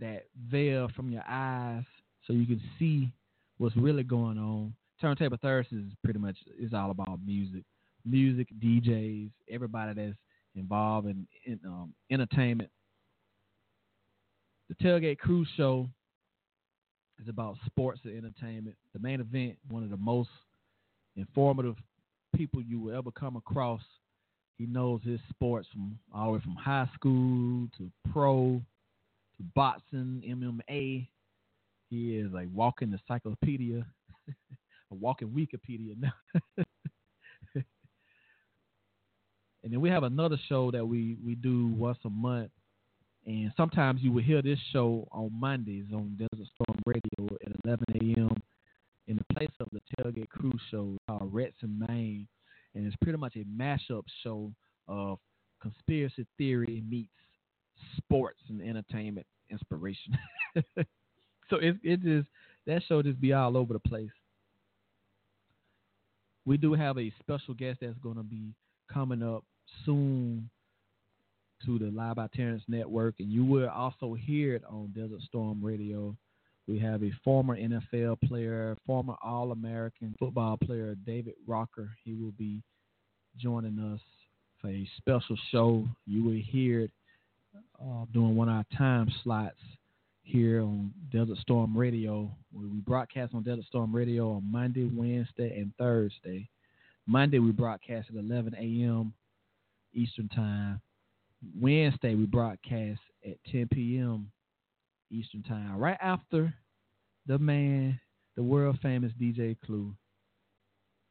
that 0.00 0.24
veil 0.50 0.88
from 0.96 1.12
your 1.12 1.22
eyes 1.28 1.84
so 2.32 2.38
you 2.38 2.46
can 2.46 2.62
see 2.78 3.12
what's 3.58 3.76
really 3.76 4.02
going 4.02 4.38
on. 4.38 4.74
Turntable 5.00 5.36
Thursdays 5.42 5.80
is 5.80 5.92
pretty 6.02 6.18
much 6.18 6.36
is 6.58 6.72
all 6.72 6.90
about 6.90 7.18
music, 7.24 7.62
music, 8.06 8.48
DJs, 8.62 9.30
everybody 9.50 9.92
that's 9.94 10.16
involved 10.54 11.08
in, 11.08 11.26
in 11.44 11.60
um, 11.66 11.92
entertainment. 12.10 12.70
The 14.68 14.74
Tailgate 14.76 15.18
Cruise 15.18 15.48
Show 15.56 15.88
is 17.20 17.28
about 17.28 17.56
sports 17.66 18.00
and 18.04 18.16
entertainment. 18.16 18.76
The 18.94 19.00
main 19.00 19.20
event, 19.20 19.56
one 19.68 19.82
of 19.82 19.90
the 19.90 19.96
most 19.98 20.30
informative 21.16 21.76
people 22.34 22.62
you 22.62 22.80
will 22.80 22.96
ever 22.96 23.10
come 23.10 23.36
across. 23.36 23.82
He 24.56 24.66
knows 24.66 25.00
his 25.04 25.20
sports 25.28 25.68
from 25.70 25.98
all 26.14 26.28
the 26.28 26.32
way 26.38 26.40
from 26.42 26.54
high 26.54 26.88
school 26.94 27.68
to 27.76 27.90
pro 28.10 28.62
to 29.36 29.42
boxing, 29.54 30.22
MMA. 30.26 31.08
He 31.92 32.16
is 32.16 32.32
a 32.32 32.46
walking 32.48 32.92
encyclopedia, 32.92 33.84
a 34.90 34.94
walking 34.94 35.28
Wikipedia 35.28 35.94
now. 35.98 36.12
and 37.54 37.64
then 39.70 39.80
we 39.80 39.90
have 39.90 40.02
another 40.02 40.38
show 40.48 40.70
that 40.70 40.86
we 40.86 41.18
we 41.24 41.34
do 41.34 41.66
once 41.68 41.98
a 42.04 42.10
month 42.10 42.50
and 43.26 43.52
sometimes 43.56 44.00
you 44.02 44.10
will 44.10 44.22
hear 44.22 44.42
this 44.42 44.58
show 44.72 45.06
on 45.12 45.30
Mondays 45.32 45.84
on 45.92 46.16
Desert 46.18 46.48
Storm 46.54 46.78
Radio 46.86 47.36
at 47.46 47.52
11 47.64 47.84
a.m. 47.94 48.36
in 49.06 49.16
the 49.16 49.34
place 49.34 49.52
of 49.60 49.68
the 49.72 49.80
Tailgate 49.96 50.28
crew 50.28 50.52
Show 50.70 50.96
called 51.08 51.32
Rets 51.32 51.56
in 51.62 51.78
Maine. 51.88 52.26
And 52.74 52.86
it's 52.86 52.96
pretty 53.02 53.18
much 53.18 53.36
a 53.36 53.44
mashup 53.44 54.02
show 54.24 54.52
of 54.88 55.18
conspiracy 55.60 56.26
theory 56.36 56.82
meets 56.88 57.12
sports 57.96 58.40
and 58.48 58.60
entertainment 58.60 59.26
inspiration. 59.50 60.18
so 61.52 61.58
it, 61.58 61.76
it 61.82 62.02
just, 62.02 62.26
that 62.66 62.82
show 62.88 63.02
just 63.02 63.20
be 63.20 63.34
all 63.34 63.58
over 63.58 63.74
the 63.74 63.78
place. 63.78 64.10
We 66.46 66.56
do 66.56 66.72
have 66.72 66.98
a 66.98 67.12
special 67.20 67.52
guest 67.52 67.80
that's 67.82 67.98
going 68.02 68.16
to 68.16 68.22
be 68.22 68.54
coming 68.92 69.22
up 69.22 69.44
soon 69.84 70.48
to 71.66 71.78
the 71.78 71.90
Live 71.90 72.16
by 72.16 72.28
Terrence 72.34 72.62
Network, 72.68 73.16
and 73.20 73.30
you 73.30 73.44
will 73.44 73.68
also 73.68 74.14
hear 74.14 74.56
it 74.56 74.64
on 74.68 74.92
Desert 74.96 75.20
Storm 75.28 75.62
Radio. 75.62 76.16
We 76.66 76.78
have 76.78 77.02
a 77.02 77.12
former 77.22 77.56
NFL 77.56 78.20
player, 78.22 78.76
former 78.86 79.14
All 79.22 79.52
American 79.52 80.14
football 80.18 80.56
player, 80.56 80.96
David 81.06 81.34
Rocker. 81.46 81.90
He 82.02 82.14
will 82.14 82.32
be 82.38 82.62
joining 83.38 83.78
us 83.78 84.00
for 84.60 84.70
a 84.70 84.88
special 84.96 85.36
show. 85.50 85.86
You 86.06 86.24
will 86.24 86.40
hear 86.42 86.80
it 86.80 86.90
uh, 87.80 88.06
during 88.12 88.36
one 88.36 88.48
of 88.48 88.54
our 88.54 88.78
time 88.78 89.12
slots 89.22 89.60
here 90.32 90.62
on 90.62 90.90
Desert 91.12 91.36
Storm 91.38 91.76
Radio. 91.76 92.30
We 92.54 92.64
broadcast 92.66 93.34
on 93.34 93.42
Desert 93.42 93.66
Storm 93.66 93.94
Radio 93.94 94.32
on 94.32 94.50
Monday, 94.50 94.90
Wednesday, 94.90 95.58
and 95.58 95.72
Thursday. 95.78 96.48
Monday, 97.06 97.38
we 97.38 97.50
broadcast 97.50 98.08
at 98.08 98.16
11 98.16 98.54
a.m. 98.54 99.12
Eastern 99.92 100.28
Time. 100.30 100.80
Wednesday 101.60 102.14
we 102.14 102.24
broadcast 102.24 103.00
at 103.26 103.36
10 103.50 103.68
p.m. 103.72 104.30
Eastern 105.10 105.42
Time, 105.42 105.76
right 105.76 105.98
after 106.00 106.54
the 107.26 107.38
man, 107.38 108.00
the 108.34 108.42
world 108.42 108.78
famous 108.80 109.12
DJ 109.20 109.54
Clue. 109.66 109.94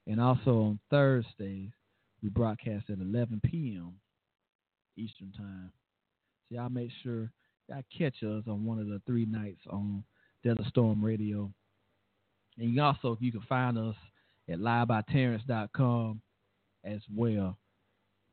And 0.07 0.19
also 0.19 0.61
on 0.61 0.79
Thursdays, 0.89 1.69
we 2.23 2.29
broadcast 2.29 2.89
at 2.89 2.97
11 2.97 3.41
p.m. 3.45 3.93
Eastern 4.97 5.31
Time. 5.37 5.71
So 6.49 6.55
y'all 6.55 6.69
make 6.69 6.89
sure 7.03 7.29
y'all 7.71 7.83
catch 7.97 8.23
us 8.23 8.43
on 8.47 8.65
one 8.65 8.79
of 8.79 8.87
the 8.87 9.01
three 9.05 9.25
nights 9.25 9.61
on 9.69 10.03
Desert 10.43 10.65
Storm 10.67 11.03
Radio. 11.03 11.51
And 12.57 12.73
you 12.73 12.81
also, 12.81 13.13
if 13.13 13.21
you 13.21 13.31
can 13.31 13.41
find 13.47 13.77
us 13.77 13.95
at 14.49 14.59
livebyterrence.com 14.59 16.21
as 16.83 16.99
well. 17.15 17.57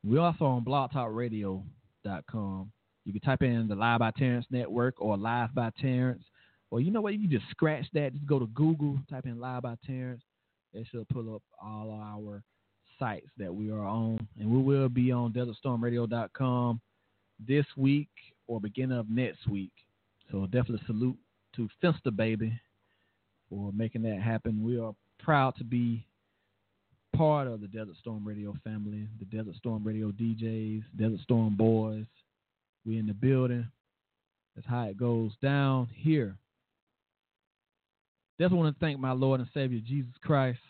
We're 0.05 0.21
also 0.21 0.45
on 0.45 0.65
Blog 0.65 0.93
Talk 0.93 1.11
Radio 1.13 1.63
com. 2.31 2.73
You 3.05 3.13
can 3.13 3.21
type 3.21 3.43
in 3.43 3.69
the 3.69 3.75
Live 3.75 3.99
by 4.01 4.11
Terrence 4.13 4.47
Network 4.51 4.95
or 4.99 5.17
Live 5.17 5.55
by 5.55 5.71
Terrence. 5.79 6.25
Or 6.71 6.81
you 6.81 6.91
know 6.91 7.03
what? 7.03 7.13
You 7.15 7.29
can 7.29 7.39
just 7.39 7.51
scratch 7.51 7.87
that. 7.93 8.15
Just 8.15 8.27
go 8.27 8.39
to 8.39 8.47
Google, 8.47 8.99
type 9.11 9.27
in 9.27 9.39
Live 9.39 9.63
by 9.63 9.75
Terrence. 9.87 10.23
It 10.73 10.87
should 10.91 11.09
pull 11.11 11.35
up 11.35 11.43
all 11.63 11.91
our 11.91 12.43
sites 12.99 13.29
that 13.37 13.55
we 13.55 13.71
are 13.71 13.85
on. 13.85 14.27
And 14.39 14.51
we 14.51 14.63
will 14.63 14.89
be 14.89 15.13
on 15.13 15.33
DesertStormRadio.com 15.33 16.81
this 17.47 17.67
week 17.77 18.09
or 18.49 18.61
beginning 18.61 18.99
of 18.99 19.09
next 19.09 19.47
week. 19.47 19.71
So 20.33 20.47
definitely 20.47 20.83
salute 20.87 21.17
to 21.55 21.69
Finster 21.81 22.11
Baby 22.11 22.59
for 23.49 23.71
making 23.73 24.03
that 24.03 24.21
happen. 24.21 24.65
We 24.65 24.81
are 24.81 24.95
proud 25.21 25.55
to 25.57 25.65
be 25.65 26.05
part 27.17 27.47
of 27.47 27.61
the 27.61 27.69
Desert 27.69 27.97
Storm 28.01 28.27
Radio 28.27 28.55
family, 28.65 29.07
the 29.19 29.25
Desert 29.25 29.57
Storm 29.57 29.85
Radio 29.85 30.11
DJs, 30.11 30.83
Desert 30.99 31.21
Storm 31.21 31.57
Boys. 31.57 32.07
We 32.85 32.99
in 32.99 33.07
the 33.07 33.15
building. 33.15 33.69
That's 34.55 34.67
how 34.67 34.85
it 34.85 34.97
goes 34.97 35.33
down 35.43 35.89
here. 35.95 36.37
Just 38.41 38.53
want 38.55 38.75
to 38.75 38.81
thank 38.81 38.99
my 38.99 39.13
Lord 39.13 39.41
and 39.41 39.49
Savior 39.53 39.81
Jesus 39.87 40.13
Christ. 40.23 40.61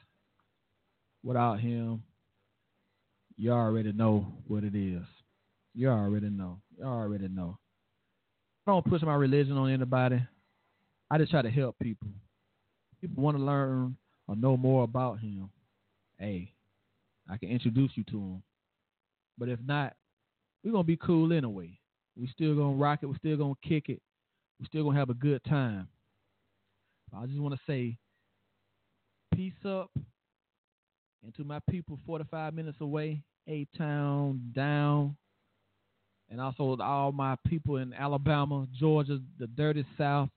Without 1.23 1.61
him, 1.61 2.03
you 3.37 3.53
already 3.53 3.93
know 3.93 4.27
what 4.47 4.65
it 4.65 4.75
is. 4.75 5.05
You 5.75 5.91
already 5.91 6.31
know. 6.31 6.61
You 6.79 6.85
already 6.85 7.29
know. 7.29 7.59
I 8.69 8.71
don't 8.73 8.87
push 8.87 9.03
my 9.03 9.15
religion 9.15 9.57
on 9.57 9.71
anybody. 9.71 10.23
I 11.11 11.19
just 11.19 11.31
try 11.31 11.43
to 11.43 11.51
help 11.51 11.77
people. 11.83 12.09
People 13.01 13.23
want 13.23 13.37
to 13.37 13.43
learn 13.43 13.97
or 14.27 14.37
know 14.37 14.57
more 14.57 14.85
about 14.85 15.21
him 15.21 15.51
hey, 16.19 16.53
I 17.31 17.37
can 17.37 17.49
introduce 17.49 17.93
you 17.95 18.05
to 18.05 18.17
him. 18.17 18.43
But 19.39 19.49
if 19.49 19.61
not, 19.65 19.95
we're 20.65 20.73
gonna 20.73 20.85
be 20.85 20.97
cool 20.97 21.33
anyway. 21.33 21.79
We 22.17 22.29
still 22.29 22.57
gonna 22.57 22.77
rock 22.77 23.01
it. 23.03 23.07
We 23.07 23.17
still 23.19 23.37
gonna 23.37 23.55
kick 23.63 23.89
it. 23.89 24.03
We 24.59 24.67
still 24.67 24.85
gonna 24.85 24.99
have 24.99 25.11
a 25.11 25.15
good 25.15 25.43
time. 25.45 25.89
I 27.17 27.27
just 27.27 27.39
want 27.39 27.55
to 27.55 27.61
say, 27.67 27.97
peace 29.35 29.65
up, 29.65 29.91
and 31.25 31.35
to 31.37 31.45
my 31.45 31.61
people 31.71 31.99
45 32.05 32.53
minutes 32.53 32.79
away, 32.81 33.23
A 33.49 33.67
Town 33.77 34.53
down, 34.55 35.17
and 36.31 36.41
also 36.41 36.77
all 36.81 37.13
my 37.13 37.37
people 37.47 37.77
in 37.77 37.93
Alabama, 37.93 38.67
Georgia, 38.79 39.19
the 39.39 39.47
dirty 39.47 39.85
South. 39.97 40.29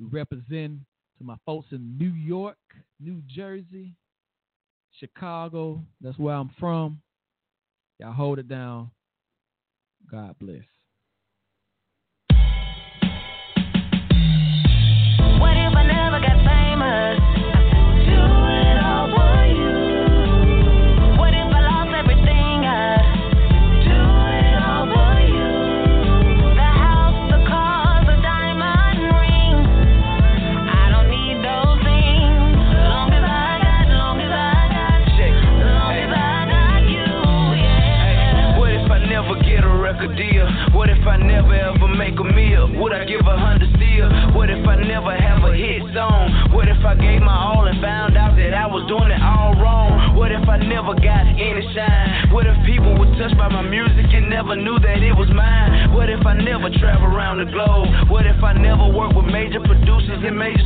We 0.00 0.06
represent 0.06 0.78
to 1.18 1.24
my 1.24 1.36
folks 1.44 1.68
in 1.72 1.98
New 1.98 2.12
York, 2.12 2.56
New 3.00 3.22
Jersey, 3.26 3.94
Chicago. 4.98 5.82
That's 6.00 6.18
where 6.18 6.34
I'm 6.34 6.50
from. 6.58 7.00
Y'all 7.98 8.12
hold 8.12 8.38
it 8.38 8.48
down. 8.48 8.90
God 10.10 10.36
bless. 10.38 10.62
What 15.40 15.56
if 15.56 15.74
I 15.74 15.84
never 15.86 16.20
got 16.20 16.44
famous? 16.46 17.37
never 44.98 45.14
have 45.14 45.46
a 45.46 45.54
hit 45.54 45.78
song? 45.94 46.50
What 46.50 46.66
if 46.66 46.82
I 46.82 46.98
gave 46.98 47.22
my 47.22 47.30
all 47.30 47.70
and 47.70 47.78
found 47.78 48.18
out 48.18 48.34
that 48.34 48.50
I 48.50 48.66
was 48.66 48.82
doing 48.90 49.14
it 49.14 49.22
all 49.22 49.54
wrong? 49.54 50.18
What 50.18 50.34
if 50.34 50.42
I 50.50 50.58
never 50.58 50.90
got 50.98 51.22
any 51.38 51.62
shine? 51.70 52.34
What 52.34 52.50
if 52.50 52.58
people 52.66 52.98
were 52.98 53.06
touched 53.14 53.38
by 53.38 53.46
my 53.46 53.62
music 53.62 54.10
and 54.10 54.26
never 54.26 54.58
knew 54.58 54.74
that 54.82 54.98
it 54.98 55.14
was 55.14 55.30
mine? 55.30 55.94
What 55.94 56.10
if 56.10 56.26
I 56.26 56.34
never 56.34 56.66
travel 56.82 57.14
around 57.14 57.38
the 57.38 57.46
globe? 57.46 58.10
What 58.10 58.26
if 58.26 58.42
I 58.42 58.58
never 58.58 58.90
work 58.90 59.14
with 59.14 59.30
major 59.30 59.62
producers 59.62 60.18
and 60.18 60.34
major 60.34 60.57